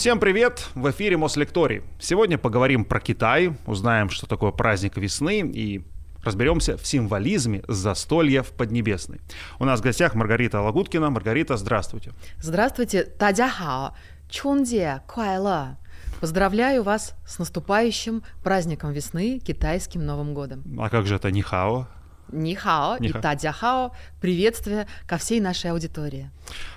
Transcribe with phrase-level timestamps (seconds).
[0.00, 0.66] Всем привет!
[0.74, 1.82] В эфире Мослекторий.
[1.98, 5.84] Сегодня поговорим про Китай, узнаем, что такое праздник весны и
[6.24, 9.20] разберемся в символизме застолья в Поднебесной.
[9.58, 11.10] У нас в гостях Маргарита Лагуткина.
[11.10, 12.12] Маргарита, здравствуйте.
[12.38, 13.94] Здравствуйте, Тадяхао,
[14.30, 15.76] Чунде, Куайла.
[16.18, 20.64] Поздравляю вас с наступающим праздником весны, китайским Новым годом.
[20.80, 21.88] А как же это Нихао?
[22.32, 23.92] Нихао и Тадяхао.
[24.20, 26.30] Приветствие ко всей нашей аудитории.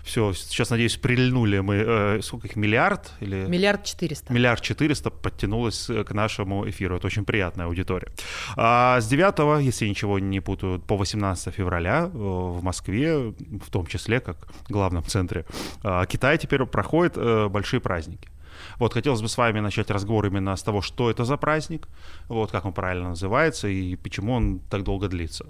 [0.04, 3.12] Все, сейчас, надеюсь, прильнули мы, э, сколько их, миллиард?
[3.22, 3.46] Или...
[3.48, 4.32] Миллиард четыреста.
[4.32, 6.98] Миллиард четыреста подтянулось э, к нашему эфиру.
[6.98, 8.10] Это очень приятная аудитория.
[8.56, 13.88] А с 9, если ничего не путаю, по 18 февраля э, в Москве, в том
[13.88, 15.46] числе, как главном центре
[15.84, 17.18] э, Китая, теперь проходят
[17.52, 18.33] большие праздники.
[18.80, 21.88] Вот, хотелось бы с вами начать разговор именно с того, что это за праздник,
[22.28, 25.46] вот, как он правильно называется и почему он так долго длится.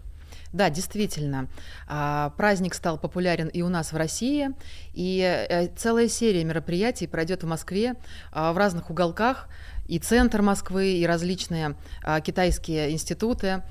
[0.53, 1.47] Да, действительно.
[1.87, 4.49] А, праздник стал популярен и у нас в России,
[4.93, 5.19] и
[5.49, 7.95] э, целая серия мероприятий пройдет в Москве
[8.31, 9.49] а, в разных уголках,
[9.87, 13.63] и центр Москвы, и различные а, китайские институты.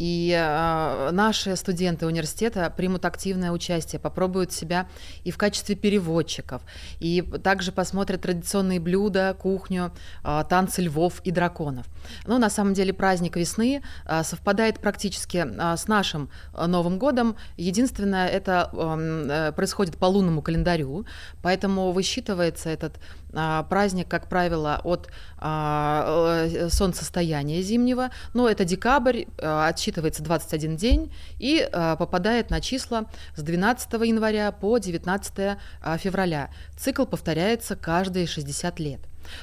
[0.00, 4.88] И э, наши студенты университета примут активное участие, попробуют себя
[5.24, 6.62] и в качестве переводчиков,
[7.00, 9.92] и также посмотрят традиционные блюда, кухню,
[10.24, 11.84] э, танцы львов и драконов.
[12.26, 17.36] Ну, на самом деле праздник весны э, совпадает практически э, с нашим Новым годом.
[17.58, 21.04] Единственное, это э, происходит по лунному календарю,
[21.42, 22.98] поэтому высчитывается этот
[23.32, 25.08] праздник, как правило, от
[25.40, 28.10] э, солнцестояния зимнего.
[28.34, 33.06] Но это декабрь, э, отсчитывается 21 день и попадает на числа
[33.36, 35.56] с 12 января по 19 э,
[35.98, 36.50] февраля.
[36.76, 39.00] Цикл повторяется каждые 60 лет.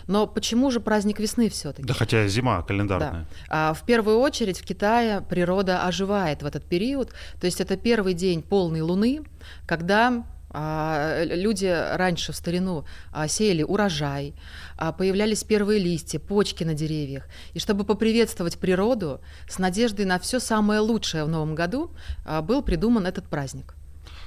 [0.08, 1.88] Но почему же праздник весны все-таки?
[1.88, 3.12] Да, хотя зима календарная.
[3.12, 3.70] Да.
[3.70, 7.14] А, в первую очередь в Китае природа оживает в этот период.
[7.40, 9.22] То есть это первый день полной луны,
[9.66, 14.34] когда а, люди раньше в старину а, сеяли урожай,
[14.78, 17.28] а, появлялись первые листья, почки на деревьях.
[17.54, 21.92] И чтобы поприветствовать природу, с надеждой на все самое лучшее в новом году
[22.44, 23.76] был придуман этот праздник.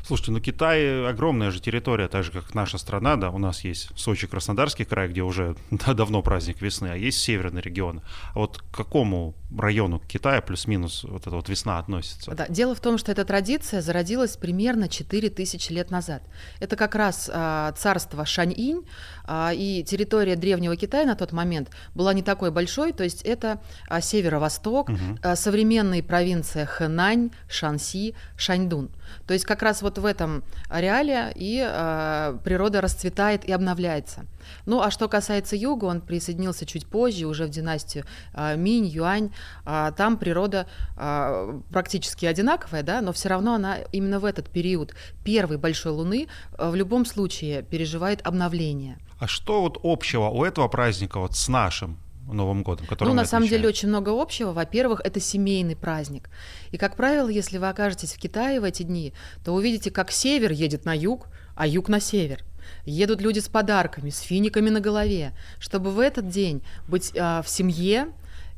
[0.03, 3.91] Слушайте, ну Китай огромная же территория, так же, как наша страна, да, у нас есть
[3.97, 8.03] Сочи, Краснодарский край, где уже да, давно праздник весны, а есть северный регион.
[8.35, 12.31] А вот к какому району Китая плюс-минус вот эта вот весна относится?
[12.33, 16.23] Да, дело в том, что эта традиция зародилась примерно 4000 лет назад.
[16.61, 18.85] Это как раз а, царство Шаньинь,
[19.25, 23.61] а, и территория древнего Китая на тот момент была не такой большой, то есть это
[23.89, 24.99] а, северо-восток, угу.
[25.23, 28.91] а, современные провинции Хэнань, Шанси, Шаньдун.
[29.27, 34.25] То есть как раз вот в этом ареале и э, природа расцветает и обновляется.
[34.67, 39.33] Ну а что касается юга, он присоединился чуть позже, уже в династию э, Минь, Юань.
[39.65, 44.95] Э, там природа э, практически одинаковая, да, но все равно она именно в этот период
[45.25, 46.29] первой большой луны
[46.59, 48.99] э, в любом случае переживает обновление.
[49.19, 51.99] А что вот общего у этого праздника вот с нашим?
[52.27, 54.53] Новым годом, который Ну, на самом деле, очень много общего.
[54.53, 56.31] Во-первых, это семейный праздник.
[56.71, 59.13] И, как правило, если вы окажетесь в Китае в эти дни,
[59.45, 62.45] то увидите, как север едет на юг, а юг на север.
[62.85, 67.49] Едут люди с подарками, с финиками на голове, чтобы в этот день быть э, в
[67.49, 68.09] семье,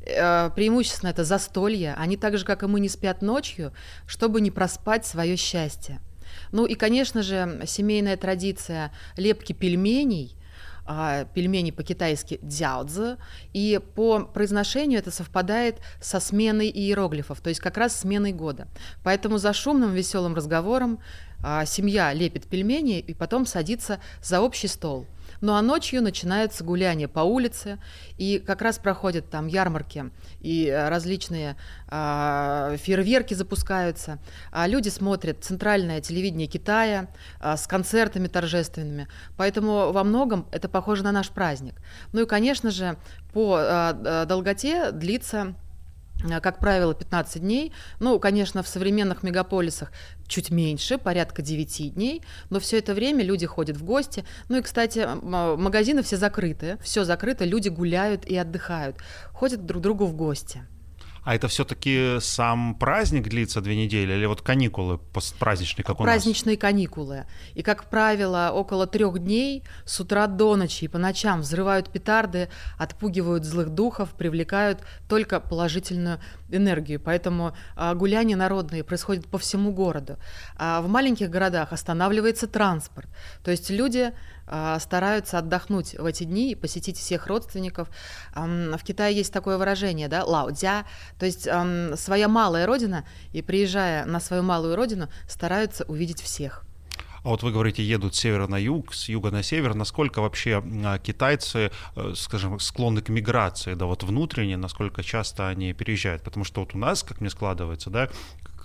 [0.03, 3.73] преимущественно это застолье, они так же, как и мы, не спят ночью,
[4.05, 5.99] чтобы не проспать свое счастье.
[6.51, 10.35] Ну и, конечно же, семейная традиция лепки пельменей–
[10.85, 13.15] а, пельмени по-китайски дзяодзи,
[13.53, 18.67] и по произношению это совпадает со сменой иероглифов, то есть как раз сменой года.
[19.01, 20.99] Поэтому за шумным веселым разговором
[21.41, 25.07] а, семья лепит пельмени и потом садится за общий стол.
[25.43, 27.77] Ну а ночью начинается гуляние по улице,
[28.17, 30.09] и как раз проходят там ярмарки
[30.39, 31.57] и э, различные
[31.89, 34.19] э, фейерверки запускаются.
[34.53, 37.09] А люди смотрят центральное телевидение Китая
[37.41, 39.09] э, с концертами торжественными.
[39.35, 41.75] Поэтому во многом это похоже на наш праздник.
[42.13, 42.95] Ну и, конечно же,
[43.33, 45.55] по э, долготе длится
[46.41, 47.71] как правило, 15 дней.
[47.99, 49.91] Ну, конечно, в современных мегаполисах
[50.27, 54.23] чуть меньше, порядка 9 дней, но все это время люди ходят в гости.
[54.49, 58.97] Ну и, кстати, магазины все закрыты, все закрыто, люди гуляют и отдыхают,
[59.31, 60.63] ходят друг к другу в гости.
[61.23, 64.99] А это все-таки сам праздник длится две недели или вот каникулы
[65.39, 67.25] праздничные, как у Праздничные каникулы.
[67.53, 72.49] И, как правило, около трех дней с утра до ночи и по ночам взрывают петарды,
[72.77, 76.99] отпугивают злых духов, привлекают только положительную энергию.
[76.99, 80.17] Поэтому а, гуляния народные происходят по всему городу.
[80.57, 83.07] А в маленьких городах останавливается транспорт.
[83.43, 84.11] То есть люди
[84.79, 87.89] стараются отдохнуть в эти дни и посетить всех родственников.
[88.35, 90.85] В Китае есть такое выражение, да, лаудзя,
[91.19, 91.47] то есть
[91.99, 96.65] своя малая родина, и приезжая на свою малую родину, стараются увидеть всех.
[97.23, 99.75] А вот вы говорите, едут с севера на юг, с юга на север.
[99.75, 105.71] Насколько вообще а, китайцы, э, скажем, склонны к миграции, да, вот внутренне, насколько часто они
[105.71, 106.21] переезжают?
[106.21, 108.09] Потому что вот у нас, как мне складывается, да,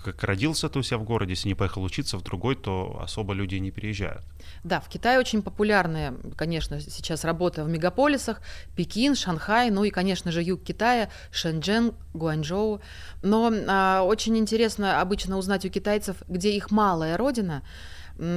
[0.03, 3.33] как родился ты у себя в городе, если не поехал учиться в другой, то особо
[3.33, 4.23] люди не переезжают.
[4.63, 8.41] Да, в Китае очень популярная, конечно, сейчас работа в мегаполисах,
[8.75, 12.81] Пекин, Шанхай, ну и, конечно же, юг Китая, Шэньчжэн, Гуанчжоу.
[13.21, 17.63] Но а, очень интересно обычно узнать у китайцев, где их малая родина,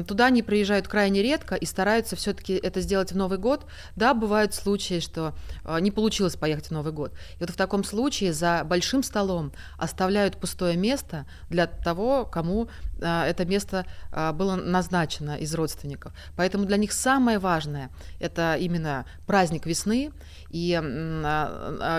[0.06, 3.66] Туда они приезжают крайне редко и стараются все-таки это сделать в Новый год.
[3.96, 5.34] Да, бывают случаи, что
[5.64, 7.12] а, не получилось поехать в Новый год.
[7.36, 12.68] И вот в таком случае за большим столом оставляют пустое место для того, кому
[13.02, 16.12] а, это место а, было назначено из родственников.
[16.36, 17.90] Поэтому для них самое важное–
[18.20, 20.12] это именно праздник весны.
[20.50, 20.78] И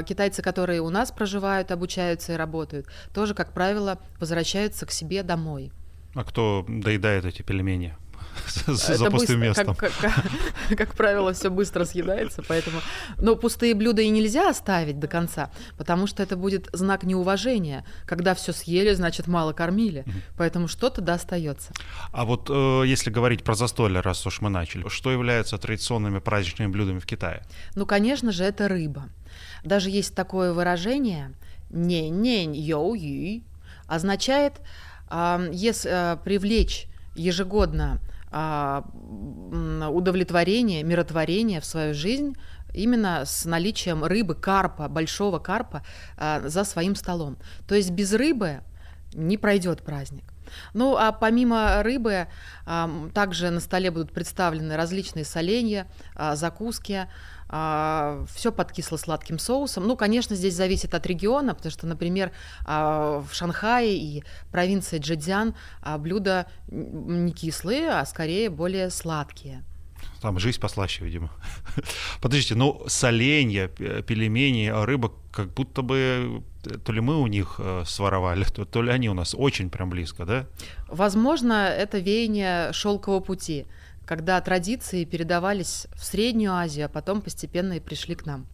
[0.06, 5.72] китайцы, которые у нас проживают, обучаются и работают, тоже, как правило, возвращаются к себе домой.
[6.14, 7.96] А кто доедает эти пельмени?
[8.68, 9.76] за пустым местом.
[9.76, 10.24] Как, как, как,
[10.78, 12.80] как правило, все быстро съедается, поэтому...
[13.18, 17.86] Но пустые блюда и нельзя оставить до конца, потому что это будет знак неуважения.
[18.06, 20.06] Когда все съели, значит, мало кормили,
[20.38, 21.72] поэтому что-то достается.
[22.12, 26.72] А вот э, если говорить про застолье, раз уж мы начали, что является традиционными праздничными
[26.72, 27.44] блюдами в Китае?
[27.76, 29.10] Ну, конечно же, это рыба.
[29.64, 31.34] Даже есть такое выражение
[31.70, 33.44] «не-не йоу ю»,
[33.88, 34.54] означает
[35.52, 38.00] если э, привлечь ежегодно
[38.36, 38.84] а,
[39.92, 42.36] удовлетворение, миротворение в свою жизнь
[42.74, 45.84] именно с наличием рыбы, карпа, большого карпа
[46.18, 47.38] а, за своим столом.
[47.68, 48.62] То есть без рыбы
[49.14, 50.24] не пройдет праздник.
[50.74, 52.28] Ну а помимо рыбы,
[53.14, 55.88] также на столе будут представлены различные соленья,
[56.34, 57.08] закуски,
[57.56, 59.88] а, все под кисло-сладким соусом.
[59.88, 62.32] Ну, конечно, здесь зависит от региона, потому что, например,
[62.66, 65.54] а, в Шанхае и провинции Джэцзян
[65.84, 69.64] а, блюда не кислые, а скорее более сладкие.
[70.20, 71.30] Там жизнь послаще, видимо.
[72.22, 76.42] Подождите, ну, соленья, пельмени, рыба, как будто бы
[76.84, 79.90] то ли мы у них э, своровали, то, то ли они у нас очень прям
[79.90, 80.48] близко, да?
[80.88, 83.68] Возможно, это веяние шелкового пути
[84.06, 88.46] когда традиции передавались в Среднюю Азию, а потом постепенно и пришли к нам.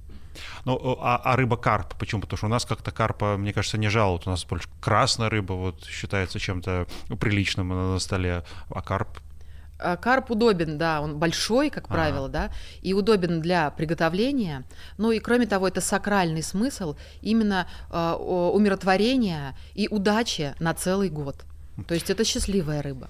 [0.65, 2.21] Ну, а, а рыба карп, почему?
[2.21, 4.27] Потому что у нас как-то карпа, мне кажется, не жалуют.
[4.27, 6.87] У нас больше красная рыба вот считается чем-то
[7.19, 9.19] приличным на столе, а карп
[9.81, 12.33] а Карп удобен, да, он большой, как правило, ага.
[12.33, 14.65] да, и удобен для приготовления.
[14.97, 21.45] Ну и кроме того, это сакральный смысл именно э, умиротворения и удачи на целый год.
[21.87, 23.09] То есть это счастливая рыба.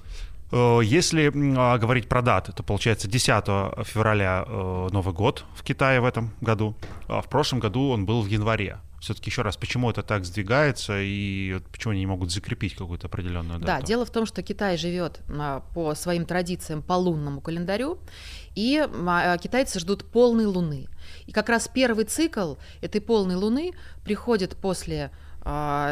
[0.52, 6.02] Э, если а, говорить про даты, то получается 10 февраля э, Новый год в Китае
[6.02, 6.76] в этом году,
[7.08, 8.78] а в прошлом году он был в январе.
[9.00, 13.60] Все-таки еще раз, почему это так сдвигается и почему они не могут закрепить какую-то определенную
[13.60, 13.66] дату?
[13.66, 18.00] Да, дело в том, что Китай живет а, по своим традициям по лунному календарю,
[18.56, 18.86] и
[19.42, 20.90] китайцы ждут полной луны.
[21.28, 23.72] И как раз первый цикл этой полной луны
[24.04, 25.12] приходит после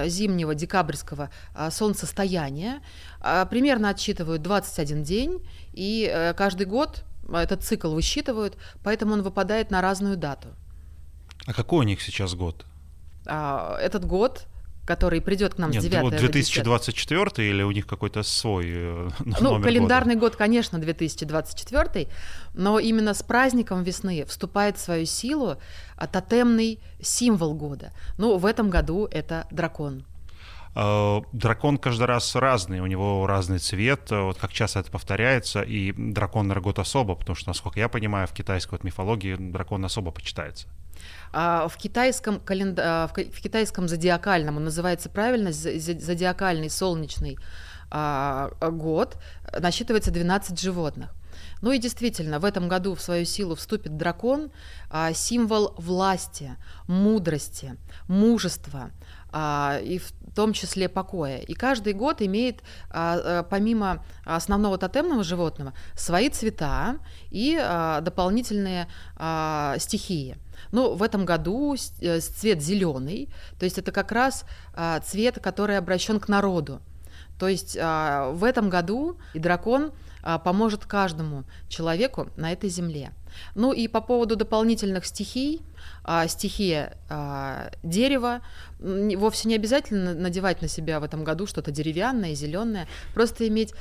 [0.08, 2.82] зимнего декабрьского а, солнцестояния.
[3.20, 9.72] А, примерно отсчитывают 21 день, и э, каждый год этот цикл высчитывают, поэтому он выпадает
[9.72, 10.50] на разную дату.
[11.46, 12.66] А какой у них сейчас год?
[13.26, 14.48] Этот год
[14.88, 19.10] который придет к нам Нет, с 9 вот 2024 или у них какой-то свой э,
[19.42, 20.28] Ну, календарный года?
[20.28, 22.08] год, конечно, 2024,
[22.54, 25.58] но именно с праздником весны вступает в свою силу
[25.98, 27.92] а, тотемный символ года.
[28.18, 30.06] Ну, в этом году это дракон.
[30.74, 35.92] А, дракон каждый раз разный, у него разный цвет, вот как часто это повторяется, и
[35.92, 40.12] дракон на год особо, потому что, насколько я понимаю, в китайской вот мифологии дракон особо
[40.12, 40.68] почитается.
[41.34, 43.10] А, в китайском, календа...
[43.14, 47.38] в китайском зодиакальном, он называется правильно, зодиакальный солнечный
[47.90, 49.18] а, год,
[49.60, 51.14] насчитывается 12 животных.
[51.62, 54.52] Ну и действительно, в этом году в свою силу вступит дракон,
[54.90, 56.56] а, символ власти,
[56.88, 58.92] мудрости, мужества
[59.34, 61.40] и в том числе покоя.
[61.40, 67.56] И каждый год имеет, помимо основного тотемного животного, свои цвета и
[68.02, 68.88] дополнительные
[69.80, 70.38] стихии.
[70.72, 73.30] Ну, в этом году э, цвет зеленый,
[73.60, 74.44] то есть это как раз
[74.74, 76.82] а, цвет, который обращен к народу.
[77.40, 80.07] То есть а, в этом году и дракон а,
[80.44, 83.12] поможет каждому человеку на этой земле.
[83.56, 85.62] Ну и по поводу дополнительных стихий,
[86.28, 86.98] стихия
[87.84, 88.42] дерева,
[88.80, 93.74] вовсе не обязательно надевать на себя в этом году что-то деревянное, зеленое, просто иметь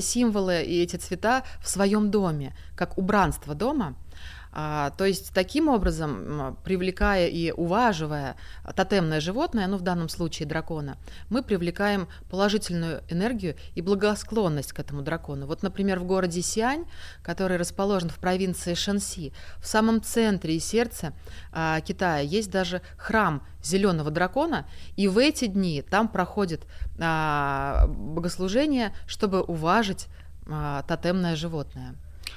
[0.00, 4.07] символы и эти цвета в своем доме, как убранство дома– А,
[4.52, 8.36] то есть таким образом, привлекая и уваживая
[8.74, 10.96] тотемное животное, ну в данном случае дракона,
[11.28, 15.46] мы привлекаем положительную энергию и благосклонность к этому дракону.
[15.46, 16.86] Вот, например, в городе Сиань,
[17.22, 21.12] который расположен в провинции Шанси, в самом центре и сердце
[21.52, 26.66] а, Китая есть даже храм зеленого дракона, и в эти дни там проходит
[26.98, 30.08] а, богослужение, чтобы уважить
[30.46, 31.94] а, тотемное животное.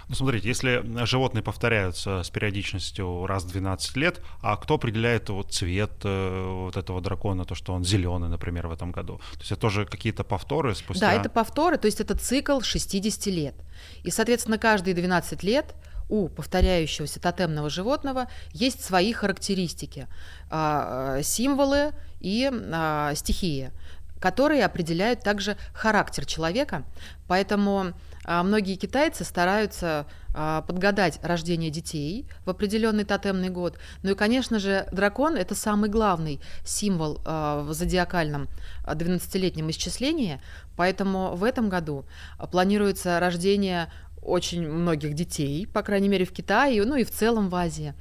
[0.08, 5.54] Ну, смотрите, если животные повторяются с периодичностью раз в 12 лет, а кто определяет вот
[5.54, 9.18] цвет э, вот этого дракона, то, что он зеленый, например, в этом году?
[9.34, 11.08] То есть это тоже какие-то повторы спустя?
[11.08, 13.56] Да, это повторы, то есть это цикл 60 лет.
[14.04, 15.76] И, соответственно, каждые 12 лет
[16.12, 20.08] у повторяющегося тотемного животного есть свои характеристики,
[20.50, 23.72] а, а, символы и а, стихии,
[24.20, 26.84] которые определяют также характер человека.
[27.28, 27.94] Поэтому
[28.26, 33.78] многие китайцы стараются а, подгадать рождение детей в определенный тотемный год.
[34.02, 38.48] Ну и, конечно же, дракон– это самый главный символ а, в зодиакальном
[38.86, 40.40] 12-летнем исчислении,
[40.78, 42.06] поэтому в этом году
[42.52, 47.56] планируется рождение очень многих детей, по крайней мере, в Китае, ну и в целом в
[47.56, 47.94] Азии.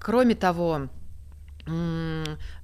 [0.00, 0.90] Кроме того,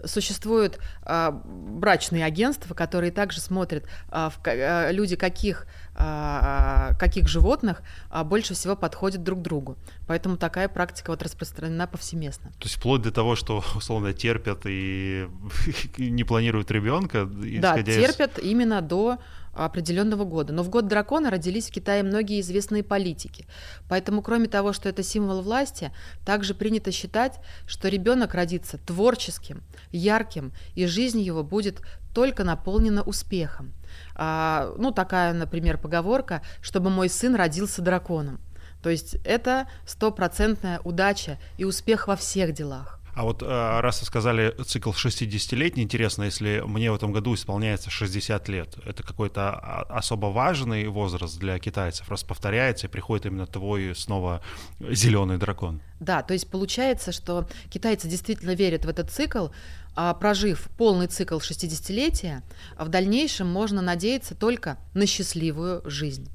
[0.05, 7.83] существуют а, брачные агентства, которые также смотрят, а, в, а, люди каких, а, каких животных
[8.11, 9.77] а, больше всего подходят друг другу.
[10.07, 12.51] Поэтому такая практика вот распространена повсеместно.
[12.59, 15.29] То есть вплоть до того, что условно терпят и
[15.99, 17.27] не планируют ребенка.
[17.27, 18.45] Да, терпят из...
[18.45, 19.19] именно до
[19.65, 20.53] определенного года.
[20.53, 23.47] Но в год дракона родились в Китае многие известные политики.
[23.89, 25.93] Поэтому, кроме того, что это символ власти,
[26.25, 31.81] также принято считать, что ребенок родится творческим, ярким, и жизнь его будет
[32.15, 33.73] только наполнена успехом.
[34.15, 38.41] А, ну, такая, например, поговорка, чтобы мой сын родился драконом.
[38.83, 43.01] То есть это стопроцентная удача и успех во всех делах.
[43.17, 47.89] А вот э, раз вы сказали цикл 60-летний, интересно, если мне в этом году исполняется
[47.89, 49.55] 60 лет, это какой-то
[49.89, 54.43] особо важный возраст для китайцев, раз повторяется и приходит именно твой снова
[54.81, 55.81] зеленый дракон.
[55.99, 59.49] Да, то есть получается, что китайцы действительно верят в этот цикл,
[59.95, 62.43] а прожив полный цикл 60-летия,
[62.79, 66.29] в дальнейшем можно надеяться только на счастливую жизнь.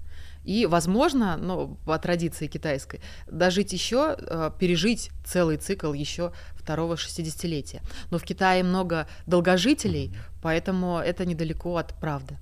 [0.43, 7.81] И, возможно, ну, по традиции китайской, дожить еще, э, пережить целый цикл еще второго шестидесятилетия.
[8.11, 12.37] Но в Китае много долгожителей, поэтому это недалеко от правды.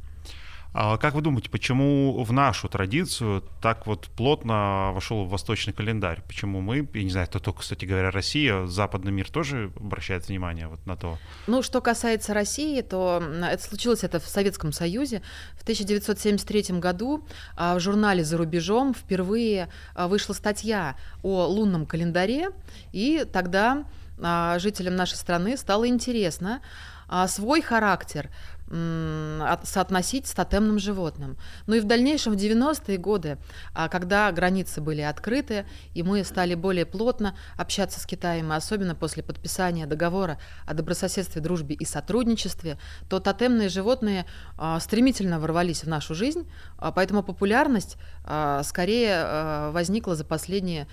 [0.72, 6.22] А как вы думаете, почему в нашу традицию так вот плотно вошел в восточный календарь?
[6.28, 10.68] Почему мы, я не знаю, это только, кстати говоря, Россия, западный мир тоже обращает внимание
[10.68, 11.18] вот на то?
[11.48, 15.24] Ну, что касается России, то это случилось это в Советском Союзе.
[15.58, 22.50] В 1973 году а, в журнале «За рубежом» впервые а, вышла статья о лунном календаре,
[22.92, 23.86] и тогда
[24.60, 26.62] жителям нашей страны стало интересно
[27.28, 28.30] свой характер
[28.70, 31.38] соотносить с тотемным животным.
[31.66, 33.38] Ну и в дальнейшем, в 90-е годы,
[33.74, 38.94] а, когда границы были открыты, и мы стали более плотно общаться с Китаем, и особенно
[38.94, 42.78] после подписания договора о добрососедстве, дружбе и сотрудничестве,
[43.10, 44.26] то тотемные животные
[44.58, 46.48] а, стремительно ворвались в нашу жизнь,
[46.78, 47.98] а, поэтому популярность
[48.64, 50.88] скорее возникла за последние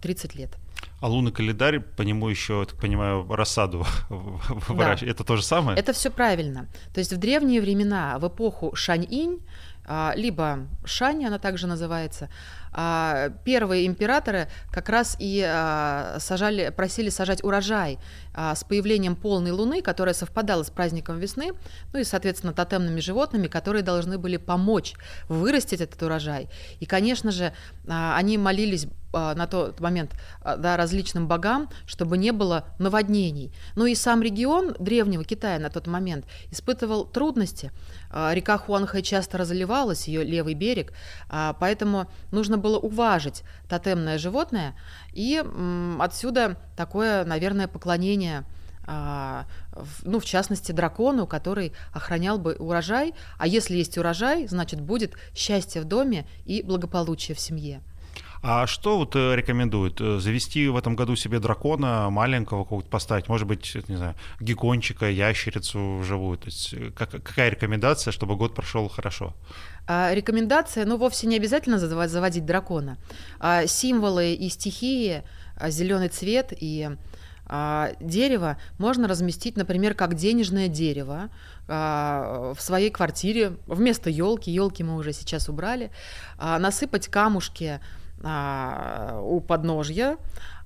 [0.00, 0.56] 30 лет.
[1.00, 5.00] А лунный календарь, по нему еще, так понимаю, рассаду выращивают.
[5.00, 5.10] Да.
[5.10, 5.78] Это то же самое?
[5.78, 6.68] Это все правильно.
[6.92, 9.40] То есть в древние времена, в эпоху Шань-инь,
[9.84, 12.28] а, либо Шань, она также называется,
[12.72, 17.98] первые императоры как раз и а, сажали, просили сажать урожай
[18.34, 21.52] с появлением полной луны, которая совпадала с праздником весны,
[21.92, 24.94] ну и, соответственно, тотемными животными, которые должны были помочь
[25.28, 26.48] вырастить этот урожай.
[26.78, 27.52] И, конечно же,
[27.88, 30.12] они молились на тот момент
[30.44, 33.52] да, различным богам, чтобы не было наводнений.
[33.74, 37.72] Ну и сам регион древнего Китая на тот момент испытывал трудности.
[38.10, 40.92] Река Хуанхэ часто разливалась, ее левый берег,
[41.58, 44.74] поэтому нужно было было уважить тотемное животное,
[45.12, 45.42] и
[45.98, 48.44] отсюда такое, наверное, поклонение
[48.90, 49.44] а,
[50.02, 53.14] ну, в частности, дракону, который охранял бы урожай.
[53.36, 57.82] А если есть урожай, значит, будет счастье в доме и благополучие в семье.
[58.42, 60.00] А что вот э, рекомендуют?
[60.00, 63.28] Э, завести в этом году себе дракона маленького какого-то поставить?
[63.28, 66.38] Может быть, не знаю, геккончика, ящерицу живую?
[66.38, 69.34] То есть э, как, какая рекомендация, чтобы год прошел хорошо?
[69.86, 72.98] А, рекомендация, ну, вовсе не обязательно заводить дракона.
[73.40, 75.22] А, символы и стихии,
[75.56, 76.90] а, зеленый цвет и
[78.00, 81.30] дерево можно разместить, например, как денежное дерево
[81.66, 84.50] в своей квартире вместо елки.
[84.50, 85.90] Елки мы уже сейчас убрали.
[86.38, 87.80] Насыпать камушки
[88.22, 90.16] а, у подножья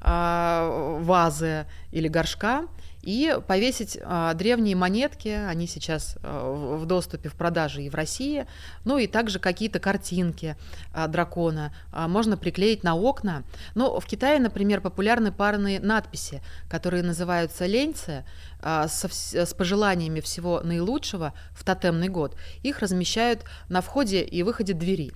[0.01, 2.67] а, вазы или горшка
[3.03, 8.47] и повесить а, древние монетки, они сейчас а, в доступе в продаже и в России,
[8.85, 10.57] ну и также какие-то картинки
[10.93, 13.43] а, дракона а, можно приклеить на окна.
[13.75, 18.25] Но в Китае, например, популярны парные надписи, которые называются ленцы,
[18.61, 22.37] а, со, с пожеланиями всего наилучшего в тотемный год.
[22.63, 25.13] Их размещают на входе и выходе двери.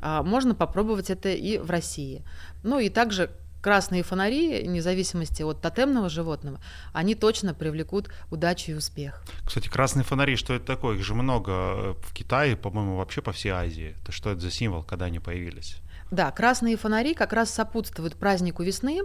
[0.00, 2.24] А, можно попробовать это и в России.
[2.62, 3.30] Ну и также
[3.66, 6.60] красные фонари, вне зависимости от тотемного животного,
[6.92, 9.24] они точно привлекут удачу и успех.
[9.44, 10.96] Кстати, красные фонари, что это такое?
[10.96, 13.96] Их же много э, в Китае, по-моему, вообще по всей Азии.
[14.02, 15.78] Это что это за символ, когда они появились?
[16.12, 19.00] Да, красные фонари как раз сопутствуют празднику весны,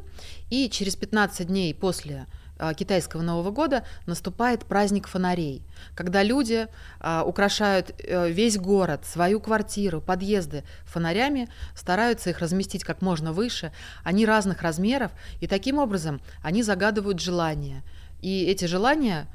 [0.51, 2.27] и через 15 дней после
[2.77, 5.63] китайского Нового года наступает праздник фонарей,
[5.95, 6.67] когда люди
[6.99, 13.71] а, украшают э, весь город, свою квартиру, подъезды фонарями, стараются их разместить как можно выше,
[14.03, 17.83] они разных размеров, и таким образом они загадывают желания.
[18.21, 19.27] И эти желания,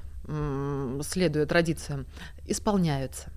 [1.03, 2.07] следуя традициям,
[2.47, 3.31] исполняются.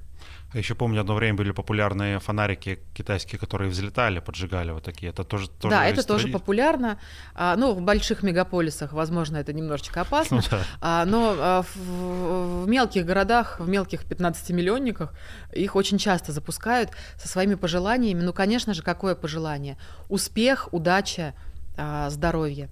[0.52, 5.12] А еще помню, одно время были популярные фонарики китайские, которые взлетали, поджигали вот такие.
[5.12, 7.00] Это тоже, тоже Да, это тоже популярно.
[7.36, 10.38] А, ну, в больших мегаполисах, возможно, это немножечко опасно.
[10.38, 10.64] Ну, да.
[10.82, 15.10] а, но а, в, в мелких городах, в мелких 15-миллионниках
[15.54, 18.22] их очень часто запускают со своими пожеланиями.
[18.22, 19.78] Ну, конечно же, какое пожелание?
[20.08, 21.36] Успех, удача,
[21.78, 22.70] а, здоровье.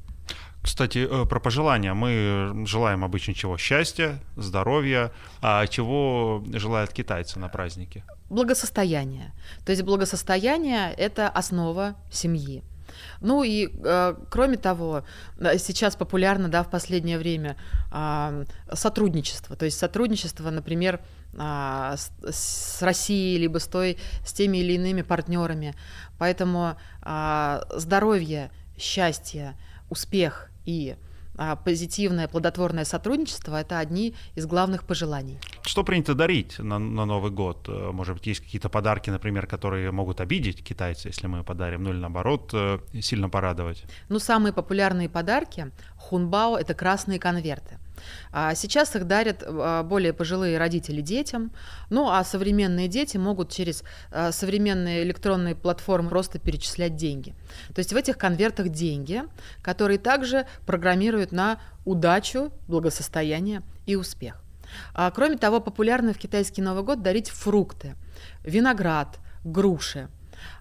[0.68, 1.94] Кстати, э, про пожелания.
[1.94, 3.58] Мы желаем обычно чего?
[3.58, 5.12] Счастья, здоровья.
[5.42, 8.04] А чего желают китайцы на празднике?
[8.30, 9.32] Благосостояние.
[9.66, 12.64] То есть благосостояние– это основа семьи.
[13.22, 15.04] Ну и э, кроме того,
[15.40, 17.56] э, сейчас популярно, да, в последнее время
[17.94, 18.44] э,
[18.74, 19.56] сотрудничество.
[19.56, 21.00] То есть сотрудничество, например,
[21.34, 25.76] э, с, с Россией либо с той, с теми или иными партнерами.
[26.18, 29.56] Поэтому э, здоровье, счастье,
[29.90, 30.98] успех и
[31.38, 35.40] а, позитивное плодотворное сотрудничество– это одни из главных пожеланий.
[35.64, 37.68] Что принято дарить на, на Новый год?
[37.68, 41.92] Э, может быть, есть какие-то подарки, например, которые могут обидеть китайца, если мы подарим, ну
[41.92, 43.84] или наоборот, э, сильно порадовать?
[44.10, 47.80] Ну, самые популярные подарки– хунбао– это красные конверты–
[48.32, 51.52] а сейчас их дарят а, более пожилые родители детям,
[51.90, 53.84] ну а современные дети могут через
[54.32, 57.34] современные электронные платформы просто перечислять деньги.
[57.74, 59.24] То есть в этих конвертах деньги,
[59.62, 64.44] которые также программируют на удачу, благосостояние и успех.
[64.94, 67.96] А, кроме того, популярно в китайский Новый год дарить фрукты,
[68.44, 70.10] виноград, груши,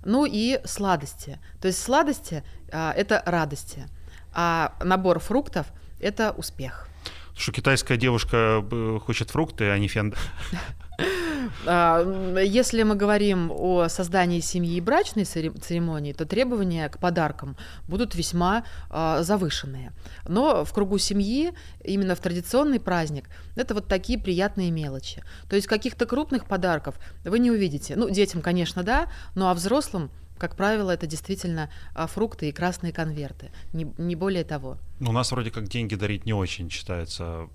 [0.04, 1.38] ну и сладости.
[1.60, 3.88] То есть сладости а, это радости,
[4.32, 5.66] а набор фруктов
[6.00, 6.88] это успех
[7.36, 10.14] что китайская девушка э, хочет фрукты, а не фен.
[11.66, 17.56] А, если мы говорим о создании семьи и брачной церемонии, то требования к подаркам
[17.88, 19.92] будут весьма а, завышенные.
[20.26, 21.52] Но в кругу семьи,
[21.84, 25.22] именно в традиционный праздник, это вот такие приятные мелочи.
[25.48, 27.96] То есть каких-то крупных подарков вы не увидите.
[27.96, 32.92] Ну, детям, конечно, да, но а взрослым как правило, это действительно а, фрукты и красные
[32.92, 34.78] конверты, не, не более того.
[34.98, 37.48] У нас вроде как деньги дарить не очень считается.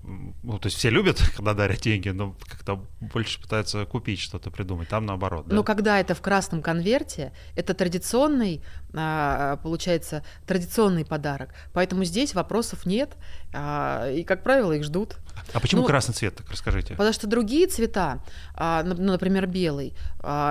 [0.43, 4.89] Ну, то есть все любят, когда дарят деньги, но как-то больше пытаются купить что-то, придумать.
[4.89, 5.47] Там наоборот.
[5.47, 5.56] Да?
[5.56, 8.62] Но когда это в красном конверте, это традиционный,
[8.93, 11.49] а, получается, традиционный подарок.
[11.73, 13.17] Поэтому здесь вопросов нет,
[13.54, 15.17] а, и, как правило, их ждут.
[15.54, 16.93] А почему ну, красный цвет, так расскажите?
[16.93, 18.21] Потому что другие цвета,
[18.58, 19.93] ну, например, белый,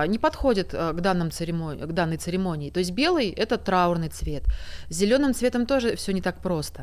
[0.07, 2.69] не подходят к, данным церемонии, к данной церемонии.
[2.71, 4.43] То есть белый– это траурный цвет.
[4.89, 6.80] С зеленым цветом тоже все не так просто.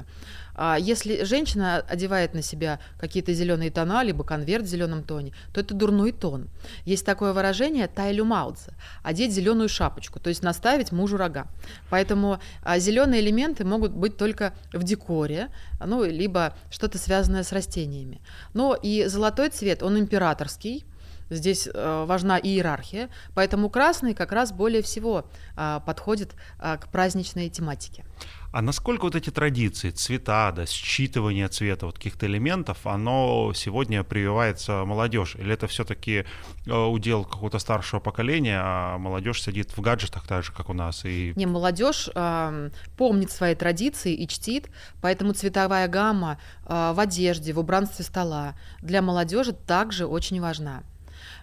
[0.54, 5.61] А если женщина одевает на себя какие-то зеленые тона, либо конверт в зеленом тоне, то
[5.61, 6.48] это дурной тон.
[6.84, 11.46] Есть такое выражение «тайлю маудзе»– одеть зеленую шапочку, то есть наставить мужу рога.
[11.90, 15.48] Поэтому а, зеленые элементы могут быть только в декоре,
[15.84, 18.20] ну, либо что-то связанное с растениями.
[18.52, 20.84] Но и золотой цвет, он императорский,
[21.30, 27.50] Здесь э, важна иерархия, поэтому красный как раз более всего э, подходит э, к праздничной
[27.50, 28.04] тематике.
[28.50, 34.84] А насколько вот эти традиции, цвета, да, считывание цвета, вот каких-то элементов, оно сегодня прививается
[34.87, 35.37] молодежь?
[35.37, 36.24] Или это все-таки
[36.66, 41.04] э, удел какого-то старшего поколения, а молодежь сидит в гаджетах так же, как у нас?
[41.04, 41.34] И...
[41.37, 44.70] Не, молодежь э, помнит свои традиции и чтит,
[45.02, 50.84] поэтому цветовая гамма э, в одежде, в убранстве стола для молодежи также очень важна.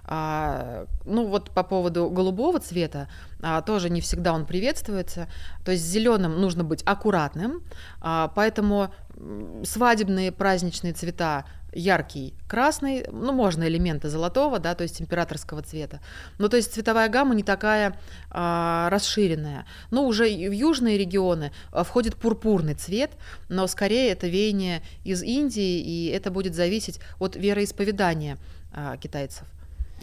[0.07, 3.07] А, ну вот по поводу голубого цвета
[3.41, 5.27] а, тоже не всегда он приветствуется.
[5.63, 7.63] То есть зеленым нужно быть аккуратным,
[8.01, 8.93] а, поэтому
[9.63, 15.99] свадебные праздничные цвета яркий красный, ну, можно элементы золотого, да, то есть императорского цвета.
[16.37, 19.65] Ну, то есть цветовая гамма не такая а, расширенная.
[19.91, 23.11] Ну, уже в южные регионы а, входит пурпурный цвет,
[23.49, 28.37] но скорее это веяние из Индии, и это будет зависеть от вероисповедания
[28.71, 29.45] а, китайцев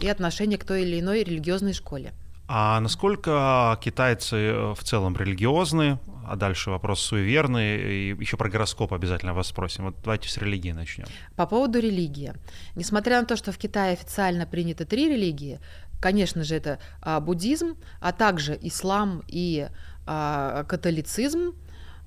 [0.03, 2.13] и отношения к той или иной религиозной школе.
[2.45, 5.97] А насколько китайцы э, в целом религиозны?
[6.27, 8.09] А дальше вопрос суеверный.
[8.09, 9.85] И еще про гороскоп обязательно вас спросим.
[9.85, 11.05] Вот давайте с религии начнем.
[11.37, 12.33] По поводу религии.
[12.75, 15.61] Несмотря на то, что в Китае официально принято три религии,
[16.01, 19.69] конечно же, это а, буддизм, а также ислам и
[20.05, 21.53] а, католицизм,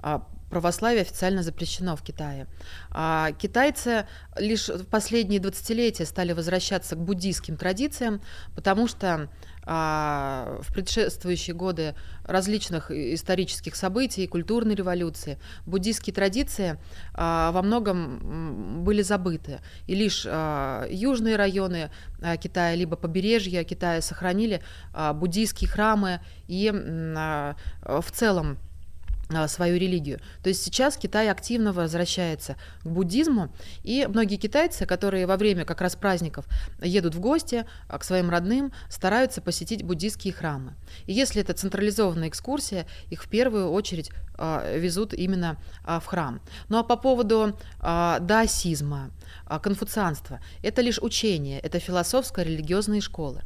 [0.01, 0.23] а,
[0.57, 2.47] православие официально запрещено в Китае.
[2.91, 4.07] А китайцы
[4.39, 8.23] лишь в последние 20-летия стали возвращаться к буддийским традициям,
[8.55, 9.29] потому что
[9.67, 16.79] а, в предшествующие годы различных исторических событий и культурной революции буддийские традиции
[17.13, 19.61] а, во многом были забыты.
[19.87, 21.91] И лишь а, южные районы
[22.41, 24.63] Китая, либо побережья Китая сохранили
[25.15, 28.66] буддийские храмы и в целом а,
[29.47, 30.21] свою религию.
[30.43, 35.81] То есть сейчас Китай активно возвращается к буддизму, и многие китайцы, которые во время как
[35.81, 36.47] раз праздников
[36.81, 40.75] едут в гости а, к своим родным, стараются посетить буддийские храмы.
[41.07, 46.41] И если это централизованная экскурсия, их в первую очередь э, везут именно в храм.
[46.69, 49.11] Ну а по поводу даосизма,
[49.63, 53.43] конфуцианства, это лишь учение, это философско-религиозные школы.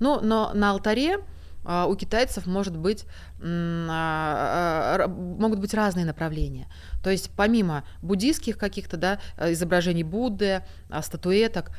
[0.00, 1.20] Ну, но на алтаре а,
[1.64, 3.06] у китайцев может быть,
[3.40, 6.66] а, а, могут быть разные направления.
[7.02, 10.62] То есть помимо буддийских каких-то да, изображений Будды,
[11.02, 11.70] статуэток,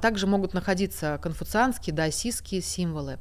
[0.00, 3.18] также могут находиться конфуцианские, даосистские символы.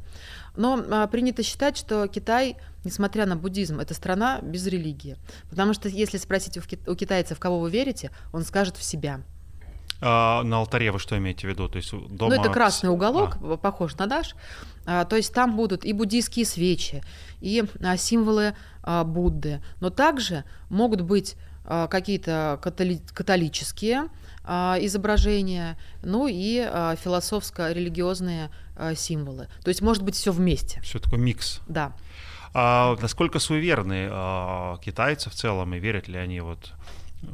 [0.56, 5.18] Но принято считать, что Китай, несмотря на буддизм, это страна без религии.
[5.50, 9.22] Потому что если спросить у китайцев, кого вы верите, он скажет в себя–
[10.04, 11.70] а, на алтаре вы что имеете в виду?
[11.70, 12.36] То есть дома...
[12.36, 13.58] Ну, это красный уголок, а.
[13.58, 14.36] похож на наш.
[14.86, 17.04] А, то есть там будут и буддийские свечи,
[17.39, 19.62] и а, символы а, Будды.
[19.80, 21.36] Но также могут быть
[21.66, 24.10] а, какие-то католи- католические
[24.44, 29.48] а, изображения, ну и а, философско-религиозные а, символы.
[29.63, 30.82] То есть может быть все вместе.
[30.82, 31.62] Все такой микс.
[31.68, 31.94] Да.
[32.54, 36.74] А насколько суеверны а, китайцы в целом и верят ли они вот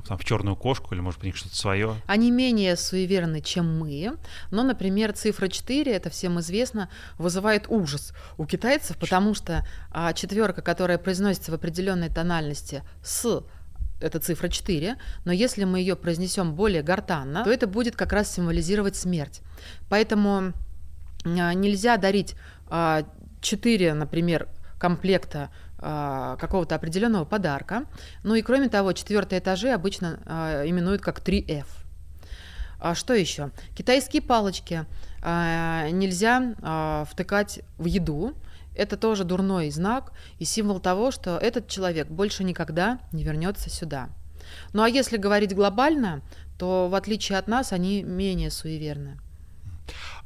[0.08, 1.96] там, в черную кошку или, может быть, у них что-то свое?
[2.08, 4.18] Они менее суеверны, чем мы.
[4.52, 10.62] Но, например, цифра 4, это всем известно, вызывает ужас у китайцев, потому что а, четверка,
[10.62, 13.44] которая произносится в определенной тональности с
[14.02, 18.34] это цифра 4, но если мы ее произнесем более гортанно, то это будет как раз
[18.34, 19.42] символизировать смерть.
[19.90, 20.54] Поэтому
[21.26, 22.36] а, нельзя дарить
[22.68, 23.04] а,
[23.42, 24.48] 4, например,
[24.80, 27.86] комплекта какого-то определенного подарка.
[28.24, 31.66] Ну и кроме того, четвертые этажи обычно а, именуют как 3F.
[32.80, 33.52] А что еще?
[33.76, 34.86] Китайские палочки
[35.22, 38.34] а, нельзя а, втыкать в еду.
[38.76, 44.10] Это тоже дурной знак и символ того, что этот человек больше никогда не вернется сюда.
[44.72, 46.22] Ну а если говорить глобально,
[46.58, 49.20] то в отличие от нас они менее суеверны.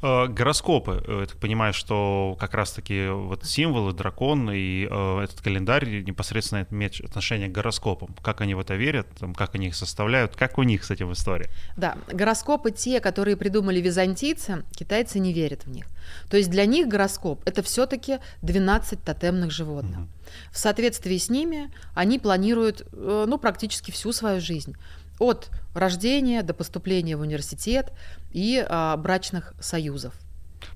[0.03, 1.01] Э, гороскопы.
[1.07, 6.67] Э, я так понимаю, что как раз-таки вот символы, дракон и э, этот календарь непосредственно
[6.69, 8.13] имеют отношение к гороскопам.
[8.21, 11.49] Как они в это верят, как они их составляют, как у них с этим история?
[11.77, 15.85] Да, гороскопы те, которые придумали византийцы, китайцы не верят в них.
[16.29, 19.99] То есть для них гороскоп— это все таки 12 тотемных животных.
[19.99, 20.07] Угу.
[20.51, 24.75] В соответствии с ними они планируют ну, практически всю свою жизнь
[25.19, 27.91] от рождения до поступления в университет
[28.31, 30.13] и а, брачных союзов.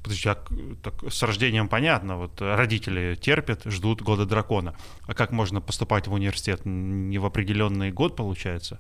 [0.03, 0.37] Подожди, а
[0.83, 4.75] так, с рождением понятно, вот родители терпят, ждут года дракона.
[5.05, 6.61] А как можно поступать в университет?
[6.65, 8.79] Не в определенный год получается?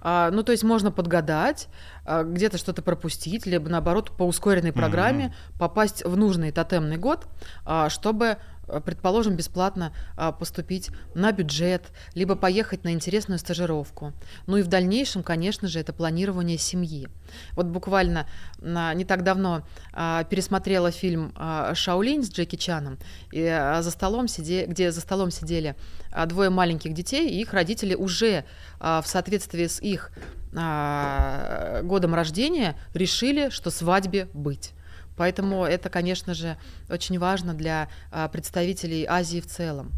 [0.00, 1.68] А, ну, то есть можно подгадать,
[2.04, 5.58] а, где-то что-то пропустить, либо наоборот по ускоренной программе mm-hmm.
[5.58, 7.26] попасть в нужный тотемный год,
[7.64, 8.38] а, чтобы
[8.78, 11.82] предположим, бесплатно а, поступить на бюджет,
[12.14, 14.12] либо поехать на интересную стажировку.
[14.46, 17.08] Ну и в дальнейшем, конечно же, это планирование семьи.
[17.52, 18.26] Вот буквально
[18.60, 22.98] не так давно а, пересмотрела фильм а, «Шаолинь» с Джеки Чаном,
[23.32, 23.44] и
[23.80, 25.74] за столом сиде, где за столом сидели
[26.26, 28.44] двое маленьких детей, и их родители уже
[28.80, 30.12] в соответствии с их
[30.52, 34.72] годом рождения решили, что свадьбе быть.
[35.20, 36.56] Поэтому это, конечно же,
[36.88, 39.92] очень важно для а, представителей Азии в целом.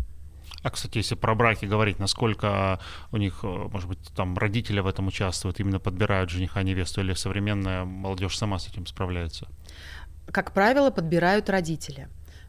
[0.65, 2.81] А, кстати, если про браки говорить, насколько
[3.13, 7.15] у них, э, может быть, там родители в этом участвуют, именно подбирают жениха невесту, или
[7.15, 9.47] современная молодежь сама с этим справляется?
[10.33, 12.09] как правило, подбирают родители.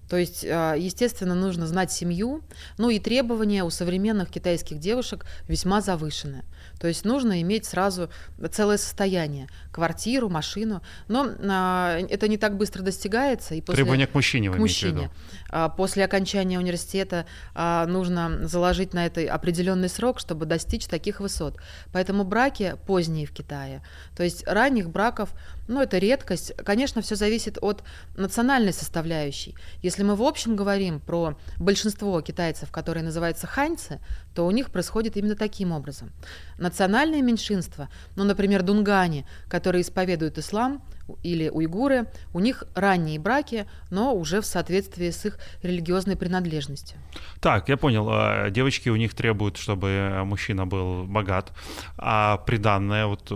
[0.10, 2.42] То есть, а, естественно, нужно знать семью,
[2.78, 6.44] ну и требования у современных китайских девушек весьма завышены.
[6.84, 8.10] То есть нужно иметь сразу
[8.52, 10.82] целое состояние, квартиру, машину.
[11.08, 13.56] Но а, это не так быстро достигается.
[13.56, 15.10] И после, Требования к мужчине, вы к мужчине.
[15.50, 21.58] А, после окончания университета а, нужно заложить на это определенный срок, чтобы достичь таких высот.
[21.94, 23.82] Поэтому браки поздние в Китае.
[24.18, 25.30] То есть ранних браков,
[25.70, 26.54] ну это редкость.
[26.66, 27.82] Конечно, все зависит от
[28.18, 29.56] национальной составляющей.
[29.82, 34.02] Если мы в общем говорим про большинство китайцев, которые называются ханьцы,
[34.34, 36.12] то у них происходит именно таким образом.
[36.58, 40.82] Национальные меньшинства, ну, например, дунгани, которые исповедуют ислам,
[41.22, 46.98] или уйгуры, у них ранние браки, но уже в соответствии с их религиозной принадлежностью.
[47.42, 48.08] Так, я понял.
[48.10, 51.52] А, девочки у них требуют, чтобы мужчина был богат,
[51.98, 53.32] а приданное вот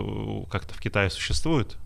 [0.50, 1.76] как-то в Китае существует?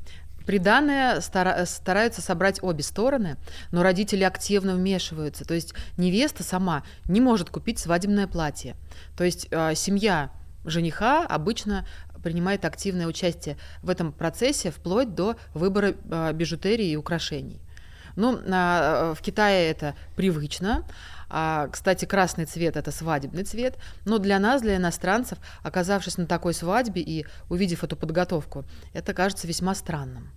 [0.47, 3.37] Приданное стараются собрать обе стороны,
[3.71, 5.45] но родители активно вмешиваются.
[5.45, 8.77] То есть невеста сама не может купить свадебное платье.
[9.17, 10.31] То есть э, семья
[10.65, 11.87] жениха обычно
[12.23, 17.61] принимает активное участие в этом процессе вплоть до выбора э, бижутерии и украшений.
[18.17, 20.85] Ну, э, в Китае это привычно,
[21.35, 26.53] а, кстати, красный цвет это свадебный цвет, но для нас, для иностранцев, оказавшись на такой
[26.53, 30.31] свадьбе и увидев эту подготовку, это кажется весьма странным.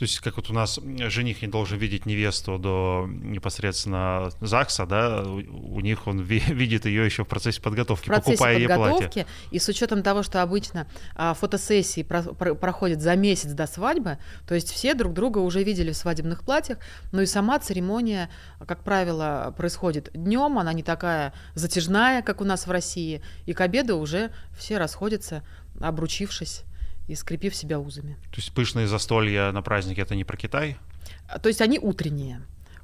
[0.00, 5.22] То есть, как вот у нас жених не должен видеть невесту до непосредственно ЗАГСа, да,
[5.22, 9.26] у них он видит ее еще в процессе подготовки, в процессе покупая подготовки, ей платье.
[9.50, 14.16] И с учетом того, что обычно а, фотосессии про, про, проходят за месяц до свадьбы,
[14.48, 16.78] то есть все друг друга уже видели в свадебных платьях,
[17.12, 18.30] но и сама церемония,
[18.66, 23.60] как правило, происходит днем, она не такая затяжная, как у нас в России, и к
[23.60, 25.42] обеду уже все расходятся,
[25.78, 26.64] обручившись
[27.10, 28.16] и скрепив себя узами.
[28.30, 30.76] То есть пышные застолья на празднике это не про Китай?
[31.28, 32.40] А, то есть они утренние.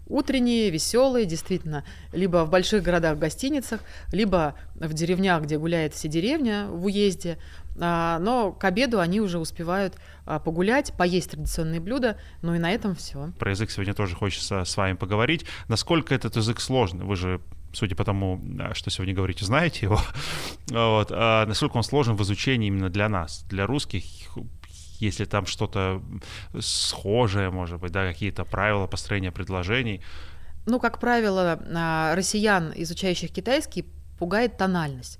[0.08, 3.80] Утренние, веселые, действительно, либо в больших городах, гостиницах,
[4.12, 7.38] либо в деревнях, где гуляет вся деревня в уезде.
[7.78, 12.72] А, но к обеду они уже успевают а, погулять, поесть традиционные блюда, ну и на
[12.72, 13.32] этом все.
[13.38, 15.46] Про язык сегодня тоже хочется с вами поговорить.
[15.68, 17.04] Насколько этот язык сложный?
[17.04, 17.40] Вы же
[17.72, 18.40] судя по тому,
[18.74, 20.00] что сегодня говорите, знаете его,
[20.68, 24.05] вот, а насколько он сложен в изучении именно для нас, для русских,
[24.98, 26.02] если там что-то
[26.59, 30.02] схожее, может быть, да, какие-то правила построения предложений.
[30.66, 33.85] Ну, как правило, а, россиян, изучающих китайский,
[34.18, 35.18] пугает тональность.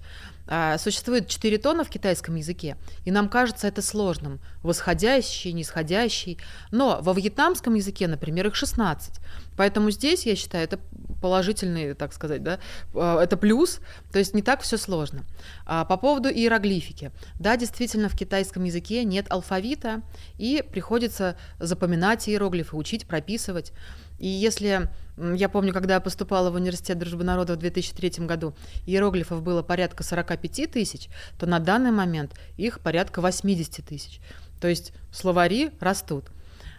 [0.49, 4.41] А, существует четыре тона в китайском языке, и нам кажется это сложным.
[4.63, 6.39] Восходящий, нисходящий.
[6.71, 9.15] Но во вьетнамском языке, например, их 16.
[9.57, 10.79] Поэтому здесь, я считаю, это
[11.21, 12.59] положительный, так сказать, да,
[12.95, 13.81] а, это плюс,
[14.13, 15.25] то есть не так все сложно.
[15.65, 17.11] А по поводу иероглифики.
[17.41, 20.03] Да, действительно, в китайском языке нет алфавита,
[20.39, 23.73] и приходится запоминать иероглифы, учить, прописывать.
[24.19, 28.55] И если я помню, когда я поступала в университет дружбы народов в 2003 году,
[28.87, 34.21] иероглифов было порядка 45 тысяч, то на данный момент их порядка 80 тысяч.
[34.61, 36.27] То есть словари растут,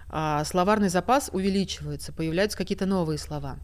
[0.10, 3.58] а словарный запас увеличивается, появляются какие-то новые слова.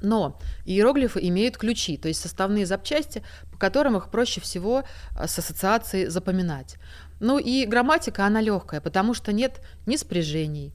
[0.00, 4.82] Но иероглифы имеют ключи, то есть составные запчасти, по которым их проще всего
[5.16, 6.76] а, с ассоциацией запоминать.
[7.20, 10.72] Ну и грамматика, она легкая, потому что нет ни спряжений,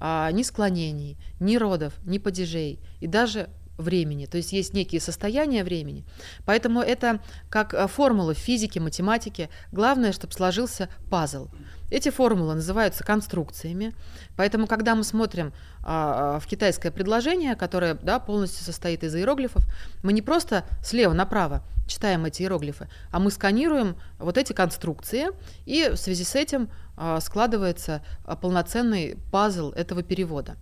[0.00, 5.64] а, ни склонений, ни родов, ни падежей и даже времени, то есть есть некие состояния
[5.64, 6.04] времени.
[6.44, 9.48] Поэтому это как а, формула в физике, математике.
[9.72, 11.48] Главное, чтобы сложился пазл.
[11.90, 13.94] Эти формулы называются конструкциями.
[14.36, 19.64] Поэтому, когда мы смотрим а, а, в китайское предложение, которое да, полностью состоит из иероглифов,
[20.02, 25.28] мы не просто слева направо читаем эти иероглифы, а мы сканируем вот эти конструкции,
[25.66, 30.56] и в связи с этим а, складывается а, полноценный пазл этого перевода.